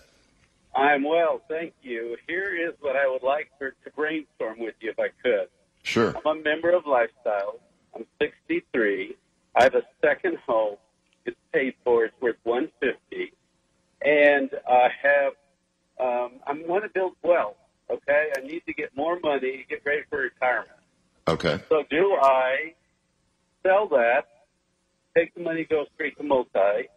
I'm 0.76 1.04
well, 1.04 1.42
thank 1.48 1.74
you. 1.82 2.18
Here 2.28 2.56
is 2.56 2.74
what 2.82 2.96
I 2.96 3.08
would 3.08 3.24
like 3.24 3.50
for, 3.58 3.72
to 3.72 3.92
brainstorm 3.96 4.60
with 4.60 4.76
you 4.82 4.92
if 4.92 5.00
I 5.00 5.08
could. 5.24 5.48
Sure. 5.84 6.14
I'm 6.18 6.40
a 6.40 6.42
member 6.42 6.72
of 6.72 6.86
Lifestyle. 6.86 7.60
I'm 7.96 8.06
63. 8.22 9.16
I 9.56 9.64
have 9.64 9.76
a 9.76 9.84
second 10.04 10.38
home. 10.46 10.76
It's 11.26 11.38
paid 11.54 11.76
for. 11.84 12.06
It's 12.06 12.22
worth 12.22 12.36
150. 12.44 13.32
And 14.04 14.50
I 14.70 14.90
have. 15.02 15.34
Um, 15.98 16.40
I 16.46 16.54
want 16.68 16.84
to 16.84 16.90
build 16.90 17.14
wealth. 17.24 17.56
Okay. 17.90 18.30
I 18.38 18.42
need 18.42 18.64
to 18.68 18.74
get 18.74 18.96
more 18.98 19.18
money. 19.24 19.64
to 19.64 19.64
Get 19.70 19.82
ready 19.86 20.02
for 20.10 20.20
retirement. 20.20 20.72
Okay. 21.28 21.60
So 21.70 21.84
do 21.90 22.18
I 22.22 22.74
sell 23.64 23.88
that? 23.90 24.26
Take 25.16 25.34
the 25.34 25.42
money, 25.42 25.66
go 25.70 25.86
straight 25.96 26.18
to 26.18 26.24
multi, 26.24 26.90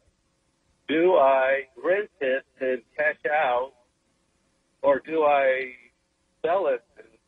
do 0.89 1.17
I 1.17 1.65
rent 1.83 2.11
it 2.21 2.45
and 2.61 2.83
cash 2.97 3.19
out, 3.31 3.73
or 4.83 5.01
do 5.01 5.23
I 5.23 5.73
sell 6.45 6.67
it 6.69 6.83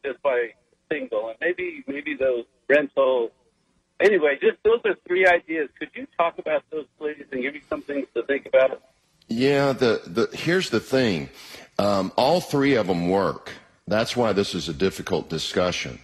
just 0.05 0.23
buy 0.23 0.51
single? 0.91 1.29
And 1.29 1.37
maybe 1.41 1.85
maybe 1.87 2.17
those 2.17 2.45
rental. 2.69 3.33
Anyway, 4.01 4.39
just 4.41 4.57
those 4.65 4.81
are 4.87 4.95
three 5.07 5.27
ideas. 5.27 5.69
Could 5.79 5.91
you 5.95 6.07
talk 6.17 6.39
about 6.39 6.65
those, 6.71 6.87
please, 6.99 7.25
and 7.33 7.43
give 7.43 7.53
me 7.53 7.61
some 7.69 7.83
things 7.83 8.07
to 8.15 8.23
think 8.23 8.47
about? 8.47 8.81
Yeah, 9.29 9.73
the, 9.73 10.03
the 10.07 10.37
here's 10.37 10.71
the 10.71 10.81
thing. 10.81 11.29
Um, 11.79 12.13
all 12.17 12.41
three 12.41 12.75
of 12.75 12.87
them 12.87 13.09
work. 13.09 13.53
That's 13.87 14.17
why 14.17 14.33
this 14.33 14.55
is 14.55 14.69
a 14.69 14.75
difficult 14.75 15.29
discussion. 15.29 16.01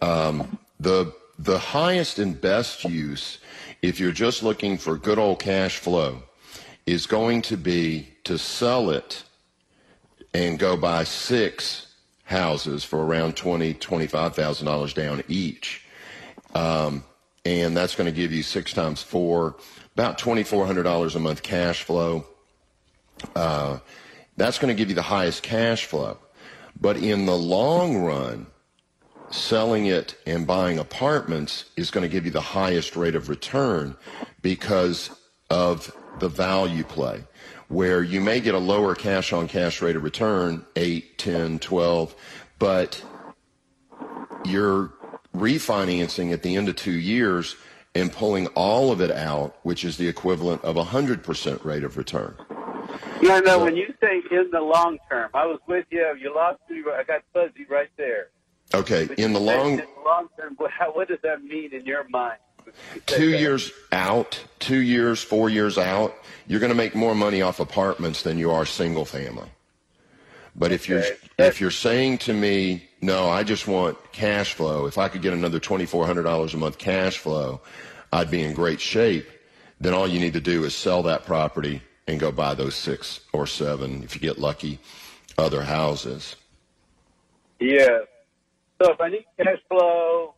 Um, 0.00 0.58
the 0.80 1.12
the 1.38 1.58
highest 1.58 2.18
and 2.18 2.40
best 2.40 2.84
use, 2.84 3.38
if 3.82 4.00
you're 4.00 4.12
just 4.12 4.42
looking 4.42 4.78
for 4.78 4.96
good 4.96 5.18
old 5.18 5.40
cash 5.40 5.78
flow, 5.78 6.22
is 6.86 7.06
going 7.06 7.42
to 7.42 7.56
be 7.56 8.08
to 8.24 8.38
sell 8.38 8.90
it 8.90 9.24
and 10.32 10.58
go 10.58 10.76
buy 10.76 11.04
six 11.04 11.94
houses 12.24 12.84
for 12.84 13.04
around 13.04 13.36
twenty 13.36 13.74
twenty 13.74 14.06
five 14.06 14.34
thousand 14.34 14.66
dollars 14.66 14.92
down 14.92 15.22
each, 15.28 15.84
um, 16.54 17.04
and 17.44 17.76
that's 17.76 17.94
going 17.94 18.06
to 18.06 18.16
give 18.16 18.32
you 18.32 18.42
six 18.42 18.72
times 18.72 19.02
four, 19.02 19.56
about 19.94 20.18
twenty 20.18 20.42
four 20.42 20.66
hundred 20.66 20.82
dollars 20.82 21.14
a 21.14 21.20
month 21.20 21.42
cash 21.42 21.82
flow. 21.82 22.24
Uh, 23.34 23.78
that's 24.36 24.58
going 24.58 24.74
to 24.74 24.78
give 24.78 24.88
you 24.88 24.94
the 24.94 25.02
highest 25.02 25.42
cash 25.42 25.86
flow, 25.86 26.18
but 26.80 26.96
in 26.96 27.26
the 27.26 27.36
long 27.36 27.98
run, 27.98 28.46
selling 29.30 29.86
it 29.86 30.16
and 30.26 30.46
buying 30.46 30.78
apartments 30.78 31.66
is 31.76 31.90
going 31.90 32.02
to 32.02 32.08
give 32.08 32.24
you 32.24 32.30
the 32.30 32.40
highest 32.40 32.96
rate 32.96 33.14
of 33.14 33.28
return 33.28 33.96
because 34.42 35.10
of 35.50 35.94
the 36.18 36.28
value 36.28 36.84
play 36.84 37.24
where 37.68 38.02
you 38.02 38.20
may 38.20 38.40
get 38.40 38.54
a 38.54 38.58
lower 38.58 38.94
cash 38.94 39.32
on 39.32 39.48
cash 39.48 39.80
rate 39.82 39.96
of 39.96 40.02
return 40.04 40.64
8 40.76 41.18
10 41.18 41.58
12 41.58 42.14
but 42.58 43.02
you're 44.44 44.92
refinancing 45.34 46.32
at 46.32 46.42
the 46.42 46.56
end 46.56 46.68
of 46.68 46.76
two 46.76 46.92
years 46.92 47.56
and 47.94 48.12
pulling 48.12 48.46
all 48.48 48.92
of 48.92 49.00
it 49.00 49.10
out 49.10 49.56
which 49.62 49.84
is 49.84 49.96
the 49.96 50.06
equivalent 50.08 50.62
of 50.62 50.76
a 50.76 50.84
100% 50.84 51.64
rate 51.64 51.84
of 51.84 51.96
return 51.96 52.36
Yeah, 53.20 53.40
No, 53.40 53.58
no. 53.58 53.64
when 53.64 53.76
you 53.76 53.92
say 54.00 54.22
in 54.30 54.50
the 54.52 54.60
long 54.60 54.98
term, 55.10 55.30
I 55.34 55.46
was 55.46 55.58
with 55.66 55.86
you. 55.90 56.04
You 56.20 56.34
lost 56.34 56.60
me. 56.68 56.82
I 56.92 57.02
got 57.04 57.22
fuzzy 57.32 57.64
right 57.68 57.88
there. 57.96 58.28
okay 58.74 59.08
in 59.16 59.32
the 59.32 59.40
long 59.40 59.72
in 59.72 59.76
the 59.78 59.86
long 60.04 60.28
term, 60.38 60.54
what, 60.58 60.70
what 60.94 61.08
does 61.08 61.18
that 61.22 61.42
mean 61.42 61.72
in 61.72 61.84
your 61.86 62.06
mind? 62.08 62.38
Two 63.06 63.30
years 63.30 63.72
out, 63.92 64.38
two 64.58 64.80
years, 64.80 65.22
four 65.22 65.50
years 65.50 65.78
out, 65.78 66.14
you're 66.46 66.60
going 66.60 66.72
to 66.72 66.76
make 66.76 66.94
more 66.94 67.14
money 67.14 67.42
off 67.42 67.60
apartments 67.60 68.22
than 68.22 68.38
you 68.38 68.50
are 68.50 68.66
single 68.66 69.04
family. 69.04 69.48
But 70.56 70.70
if 70.70 70.88
you're 70.88 71.02
if 71.38 71.60
you're 71.60 71.70
saying 71.72 72.18
to 72.18 72.32
me, 72.32 72.88
no, 73.00 73.28
I 73.28 73.42
just 73.42 73.66
want 73.66 73.98
cash 74.12 74.54
flow. 74.54 74.86
If 74.86 74.98
I 74.98 75.08
could 75.08 75.20
get 75.22 75.32
another 75.32 75.58
twenty 75.58 75.84
four 75.84 76.06
hundred 76.06 76.22
dollars 76.22 76.54
a 76.54 76.56
month 76.56 76.78
cash 76.78 77.18
flow, 77.18 77.60
I'd 78.12 78.30
be 78.30 78.42
in 78.42 78.54
great 78.54 78.80
shape. 78.80 79.28
Then 79.80 79.94
all 79.94 80.06
you 80.06 80.20
need 80.20 80.34
to 80.34 80.40
do 80.40 80.64
is 80.64 80.74
sell 80.74 81.02
that 81.04 81.26
property 81.26 81.82
and 82.06 82.20
go 82.20 82.30
buy 82.30 82.54
those 82.54 82.76
six 82.76 83.20
or 83.32 83.46
seven, 83.46 84.02
if 84.04 84.14
you 84.14 84.20
get 84.20 84.38
lucky, 84.38 84.78
other 85.36 85.62
houses. 85.62 86.36
Yeah. 87.58 87.98
So 88.80 88.92
if 88.92 89.00
I 89.00 89.08
need 89.08 89.24
cash 89.36 89.58
flow, 89.68 90.34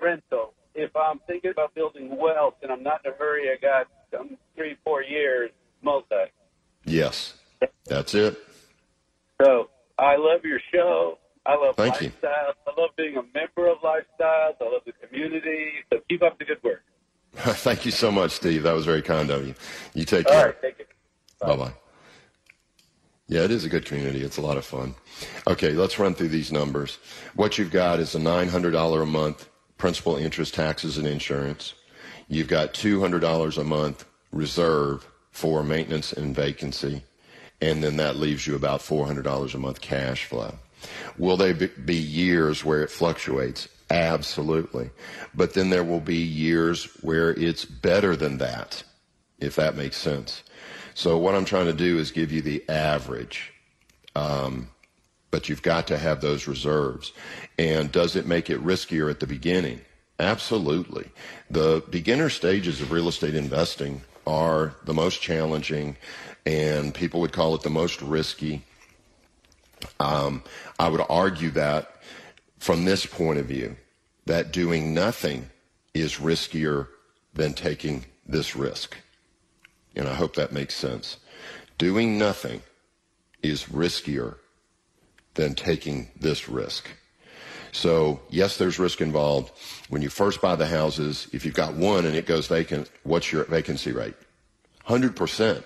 rental. 0.00 0.54
If 0.76 0.94
I'm 0.94 1.20
thinking 1.26 1.50
about 1.50 1.74
building 1.74 2.14
wealth 2.18 2.54
and 2.62 2.70
I'm 2.70 2.82
not 2.82 3.00
in 3.04 3.12
a 3.12 3.14
hurry, 3.16 3.48
I 3.48 3.56
got 3.60 3.86
um, 4.20 4.36
three, 4.54 4.76
four 4.84 5.02
years, 5.02 5.50
multi. 5.82 6.14
Yes, 6.84 7.34
that's 7.86 8.14
it. 8.14 8.36
So 9.42 9.70
I 9.98 10.16
love 10.16 10.44
your 10.44 10.60
show. 10.72 11.18
I 11.46 11.56
love 11.56 11.76
Thank 11.76 12.02
you. 12.02 12.10
lifestyles. 12.10 12.54
I 12.66 12.80
love 12.80 12.90
being 12.96 13.16
a 13.16 13.22
member 13.22 13.70
of 13.70 13.78
lifestyles. 13.78 14.54
I 14.60 14.64
love 14.64 14.82
the 14.84 14.92
community. 15.06 15.70
So 15.90 16.00
keep 16.08 16.22
up 16.22 16.38
the 16.38 16.44
good 16.44 16.62
work. 16.62 16.82
Thank 17.34 17.86
you 17.86 17.90
so 17.90 18.10
much, 18.12 18.32
Steve. 18.32 18.62
That 18.64 18.72
was 18.72 18.84
very 18.84 19.02
kind 19.02 19.30
of 19.30 19.46
you. 19.46 19.54
You 19.94 20.04
take 20.04 20.26
All 20.26 20.32
care. 20.32 20.46
right, 20.46 20.62
take 20.62 20.80
it. 20.80 20.88
Bye 21.40 21.56
bye. 21.56 21.72
Yeah, 23.28 23.42
it 23.42 23.50
is 23.50 23.64
a 23.64 23.68
good 23.68 23.84
community. 23.86 24.22
It's 24.22 24.36
a 24.36 24.40
lot 24.40 24.56
of 24.56 24.64
fun. 24.64 24.94
Okay, 25.46 25.72
let's 25.72 25.98
run 25.98 26.14
through 26.14 26.28
these 26.28 26.52
numbers. 26.52 26.98
What 27.34 27.58
you've 27.58 27.72
got 27.72 27.98
is 27.98 28.14
a 28.14 28.18
$900 28.18 29.02
a 29.02 29.06
month 29.06 29.48
principal, 29.78 30.16
interest, 30.16 30.54
taxes, 30.54 30.98
and 30.98 31.06
insurance. 31.06 31.74
You've 32.28 32.48
got 32.48 32.74
$200 32.74 33.58
a 33.58 33.64
month 33.64 34.04
reserve 34.32 35.06
for 35.30 35.62
maintenance 35.62 36.12
and 36.12 36.34
vacancy. 36.34 37.02
And 37.60 37.82
then 37.82 37.96
that 37.96 38.16
leaves 38.16 38.46
you 38.46 38.54
about 38.54 38.80
$400 38.80 39.54
a 39.54 39.58
month 39.58 39.80
cash 39.80 40.24
flow. 40.24 40.54
Will 41.18 41.36
there 41.36 41.54
be- 41.54 41.94
years 41.94 42.64
where 42.64 42.82
it 42.82 42.90
fluctuates? 42.90 43.68
Absolutely. 43.90 44.90
But 45.34 45.54
then 45.54 45.70
there 45.70 45.84
will 45.84 46.00
be 46.00 46.16
years 46.16 46.84
where 47.02 47.30
it's 47.30 47.64
better 47.64 48.16
than 48.16 48.38
that, 48.38 48.82
if 49.38 49.56
that 49.56 49.76
makes 49.76 49.96
sense. 49.96 50.42
So 50.94 51.18
what 51.18 51.34
I'm 51.34 51.44
trying 51.44 51.66
to 51.66 51.72
do 51.72 51.98
is 51.98 52.10
give 52.10 52.32
you 52.32 52.42
the 52.42 52.68
average. 52.68 53.52
Um, 54.14 54.68
but 55.36 55.50
you've 55.50 55.60
got 55.60 55.86
to 55.86 55.98
have 55.98 56.22
those 56.22 56.48
reserves. 56.48 57.12
And 57.58 57.92
does 57.92 58.16
it 58.16 58.24
make 58.24 58.48
it 58.48 58.64
riskier 58.64 59.10
at 59.10 59.20
the 59.20 59.26
beginning? 59.26 59.82
Absolutely. 60.18 61.10
The 61.50 61.84
beginner 61.90 62.30
stages 62.30 62.80
of 62.80 62.90
real 62.90 63.06
estate 63.06 63.34
investing 63.34 64.00
are 64.26 64.74
the 64.86 64.94
most 64.94 65.20
challenging, 65.20 65.98
and 66.46 66.94
people 66.94 67.20
would 67.20 67.34
call 67.34 67.54
it 67.54 67.60
the 67.60 67.68
most 67.68 68.00
risky. 68.00 68.62
Um, 70.00 70.42
I 70.78 70.88
would 70.88 71.04
argue 71.06 71.50
that 71.50 71.96
from 72.58 72.86
this 72.86 73.04
point 73.04 73.38
of 73.38 73.44
view, 73.44 73.76
that 74.24 74.54
doing 74.54 74.94
nothing 74.94 75.50
is 75.92 76.14
riskier 76.14 76.88
than 77.34 77.52
taking 77.52 78.06
this 78.26 78.56
risk. 78.56 78.96
And 79.94 80.08
I 80.08 80.14
hope 80.14 80.34
that 80.36 80.50
makes 80.50 80.74
sense. 80.74 81.18
Doing 81.76 82.16
nothing 82.16 82.62
is 83.42 83.64
riskier 83.64 84.36
than 85.36 85.54
taking 85.54 86.08
this 86.18 86.48
risk. 86.48 86.88
So, 87.72 88.20
yes, 88.30 88.56
there's 88.56 88.78
risk 88.78 89.00
involved. 89.00 89.52
When 89.90 90.00
you 90.00 90.08
first 90.08 90.40
buy 90.40 90.56
the 90.56 90.66
houses, 90.66 91.28
if 91.32 91.44
you've 91.44 91.54
got 91.54 91.74
one 91.74 92.06
and 92.06 92.16
it 92.16 92.26
goes 92.26 92.46
vacant, 92.46 92.90
what's 93.02 93.30
your 93.30 93.44
vacancy 93.44 93.92
rate? 93.92 94.14
100%. 94.88 95.62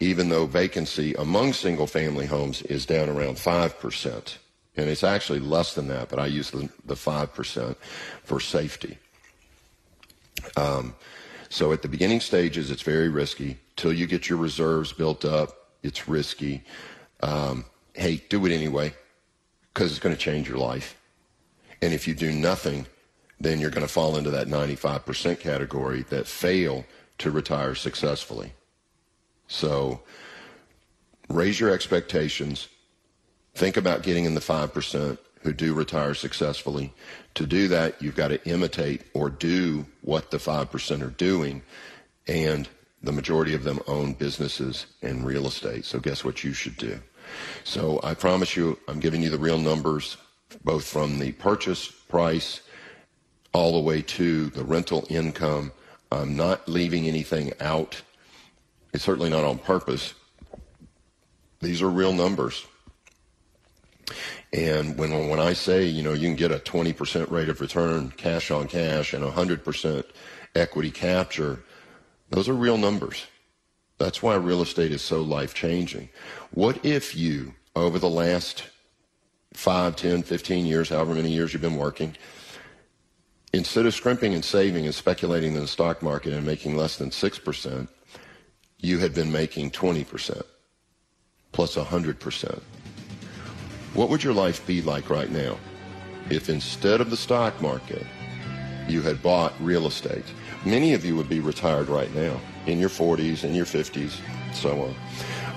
Even 0.00 0.28
though 0.28 0.46
vacancy 0.46 1.14
among 1.14 1.52
single 1.52 1.86
family 1.86 2.26
homes 2.26 2.60
is 2.62 2.86
down 2.86 3.08
around 3.08 3.36
5%. 3.36 4.36
And 4.76 4.90
it's 4.90 5.04
actually 5.04 5.38
less 5.38 5.74
than 5.74 5.88
that, 5.88 6.08
but 6.08 6.18
I 6.18 6.26
use 6.26 6.50
the, 6.50 6.68
the 6.84 6.94
5% 6.94 7.76
for 8.24 8.40
safety. 8.40 8.98
Um, 10.56 10.94
so 11.48 11.72
at 11.72 11.82
the 11.82 11.88
beginning 11.88 12.20
stages, 12.20 12.70
it's 12.70 12.82
very 12.82 13.08
risky. 13.08 13.58
Till 13.76 13.92
you 13.92 14.06
get 14.06 14.28
your 14.28 14.38
reserves 14.38 14.92
built 14.92 15.24
up, 15.24 15.50
it's 15.82 16.08
risky. 16.08 16.64
Um, 17.22 17.64
hey, 17.96 18.22
do 18.28 18.44
it 18.46 18.52
anyway 18.52 18.94
because 19.72 19.90
it's 19.90 20.00
going 20.00 20.14
to 20.14 20.20
change 20.20 20.48
your 20.48 20.58
life. 20.58 20.96
And 21.82 21.92
if 21.92 22.08
you 22.08 22.14
do 22.14 22.32
nothing, 22.32 22.86
then 23.40 23.60
you're 23.60 23.70
going 23.70 23.86
to 23.86 23.92
fall 23.92 24.16
into 24.16 24.30
that 24.30 24.48
95% 24.48 25.38
category 25.40 26.02
that 26.10 26.26
fail 26.26 26.84
to 27.18 27.30
retire 27.30 27.74
successfully. 27.74 28.52
So 29.48 30.00
raise 31.28 31.60
your 31.60 31.70
expectations. 31.70 32.68
Think 33.54 33.76
about 33.76 34.02
getting 34.02 34.24
in 34.24 34.34
the 34.34 34.40
5% 34.40 35.18
who 35.40 35.52
do 35.52 35.74
retire 35.74 36.14
successfully. 36.14 36.92
To 37.34 37.46
do 37.46 37.68
that, 37.68 38.00
you've 38.02 38.16
got 38.16 38.28
to 38.28 38.48
imitate 38.48 39.02
or 39.14 39.30
do 39.30 39.86
what 40.02 40.30
the 40.30 40.38
5% 40.38 41.02
are 41.02 41.10
doing. 41.10 41.62
And 42.26 42.68
the 43.02 43.12
majority 43.12 43.54
of 43.54 43.64
them 43.64 43.80
own 43.86 44.14
businesses 44.14 44.86
and 45.02 45.24
real 45.24 45.46
estate. 45.46 45.84
So 45.84 46.00
guess 46.00 46.24
what 46.24 46.42
you 46.42 46.52
should 46.52 46.76
do? 46.76 46.98
So 47.64 48.00
I 48.02 48.14
promise 48.14 48.56
you, 48.56 48.78
I'm 48.88 49.00
giving 49.00 49.22
you 49.22 49.30
the 49.30 49.38
real 49.38 49.58
numbers, 49.58 50.16
both 50.64 50.86
from 50.86 51.18
the 51.18 51.32
purchase 51.32 51.88
price 51.88 52.60
all 53.52 53.72
the 53.72 53.80
way 53.80 54.02
to 54.02 54.46
the 54.50 54.64
rental 54.64 55.06
income. 55.08 55.72
I'm 56.12 56.36
not 56.36 56.68
leaving 56.68 57.08
anything 57.08 57.52
out. 57.60 58.02
It's 58.92 59.04
certainly 59.04 59.30
not 59.30 59.44
on 59.44 59.58
purpose. 59.58 60.14
These 61.60 61.82
are 61.82 61.90
real 61.90 62.12
numbers. 62.12 62.66
And 64.52 64.96
when 64.96 65.28
when 65.28 65.40
I 65.40 65.52
say, 65.54 65.84
you 65.84 66.02
know, 66.02 66.12
you 66.12 66.28
can 66.28 66.36
get 66.36 66.52
a 66.52 66.58
20% 66.58 67.30
rate 67.30 67.48
of 67.48 67.60
return 67.60 68.12
cash 68.16 68.50
on 68.50 68.68
cash 68.68 69.12
and 69.12 69.24
100% 69.24 70.04
equity 70.54 70.90
capture, 70.90 71.62
those 72.30 72.48
are 72.48 72.54
real 72.54 72.78
numbers. 72.78 73.26
That's 73.98 74.22
why 74.22 74.34
real 74.34 74.62
estate 74.62 74.92
is 74.92 75.02
so 75.02 75.22
life 75.22 75.54
changing. 75.54 76.10
What 76.50 76.84
if 76.84 77.16
you, 77.16 77.54
over 77.74 77.98
the 77.98 78.10
last 78.10 78.64
5, 79.54 79.96
10, 79.96 80.22
15 80.22 80.66
years, 80.66 80.90
however 80.90 81.14
many 81.14 81.30
years 81.30 81.52
you've 81.52 81.62
been 81.62 81.76
working, 81.76 82.14
instead 83.54 83.86
of 83.86 83.94
scrimping 83.94 84.34
and 84.34 84.44
saving 84.44 84.84
and 84.84 84.94
speculating 84.94 85.54
in 85.54 85.60
the 85.60 85.68
stock 85.68 86.02
market 86.02 86.34
and 86.34 86.44
making 86.44 86.76
less 86.76 86.96
than 86.96 87.10
6%, 87.10 87.88
you 88.78 88.98
had 88.98 89.14
been 89.14 89.32
making 89.32 89.70
20% 89.70 90.42
plus 91.52 91.76
100%. 91.76 92.60
What 93.94 94.10
would 94.10 94.22
your 94.22 94.34
life 94.34 94.66
be 94.66 94.82
like 94.82 95.08
right 95.08 95.30
now 95.30 95.56
if 96.28 96.50
instead 96.50 97.00
of 97.00 97.08
the 97.08 97.16
stock 97.16 97.62
market, 97.62 98.04
you 98.88 99.00
had 99.00 99.22
bought 99.22 99.54
real 99.58 99.86
estate? 99.86 100.26
Many 100.66 100.92
of 100.92 101.02
you 101.02 101.16
would 101.16 101.30
be 101.30 101.40
retired 101.40 101.88
right 101.88 102.14
now 102.14 102.38
in 102.66 102.78
your 102.78 102.88
40s, 102.88 103.44
in 103.44 103.54
your 103.54 103.66
50s, 103.66 104.20
so 104.54 104.82
on. 104.82 104.94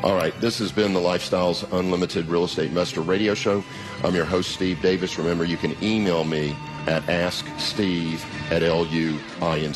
All 0.03 0.16
right, 0.16 0.34
this 0.39 0.60
has 0.60 0.72
been 0.72 0.93
the 0.93 0.99
Lifestyles 0.99 1.70
Unlimited 1.78 2.28
Real 2.28 2.45
Estate 2.45 2.70
Investor 2.70 3.01
Radio 3.01 3.34
Show. 3.34 3.64
I'm 4.03 4.16
your 4.16 4.26
host, 4.26 4.51
Steve 4.51 4.82
Davis. 4.82 5.18
Remember, 5.18 5.43
you 5.43 5.57
can 5.57 5.76
email 5.84 6.24
me 6.24 6.55
at 6.88 7.03
asksteve 7.03 8.22
at 8.49 8.62
luinc.com. 8.62 9.76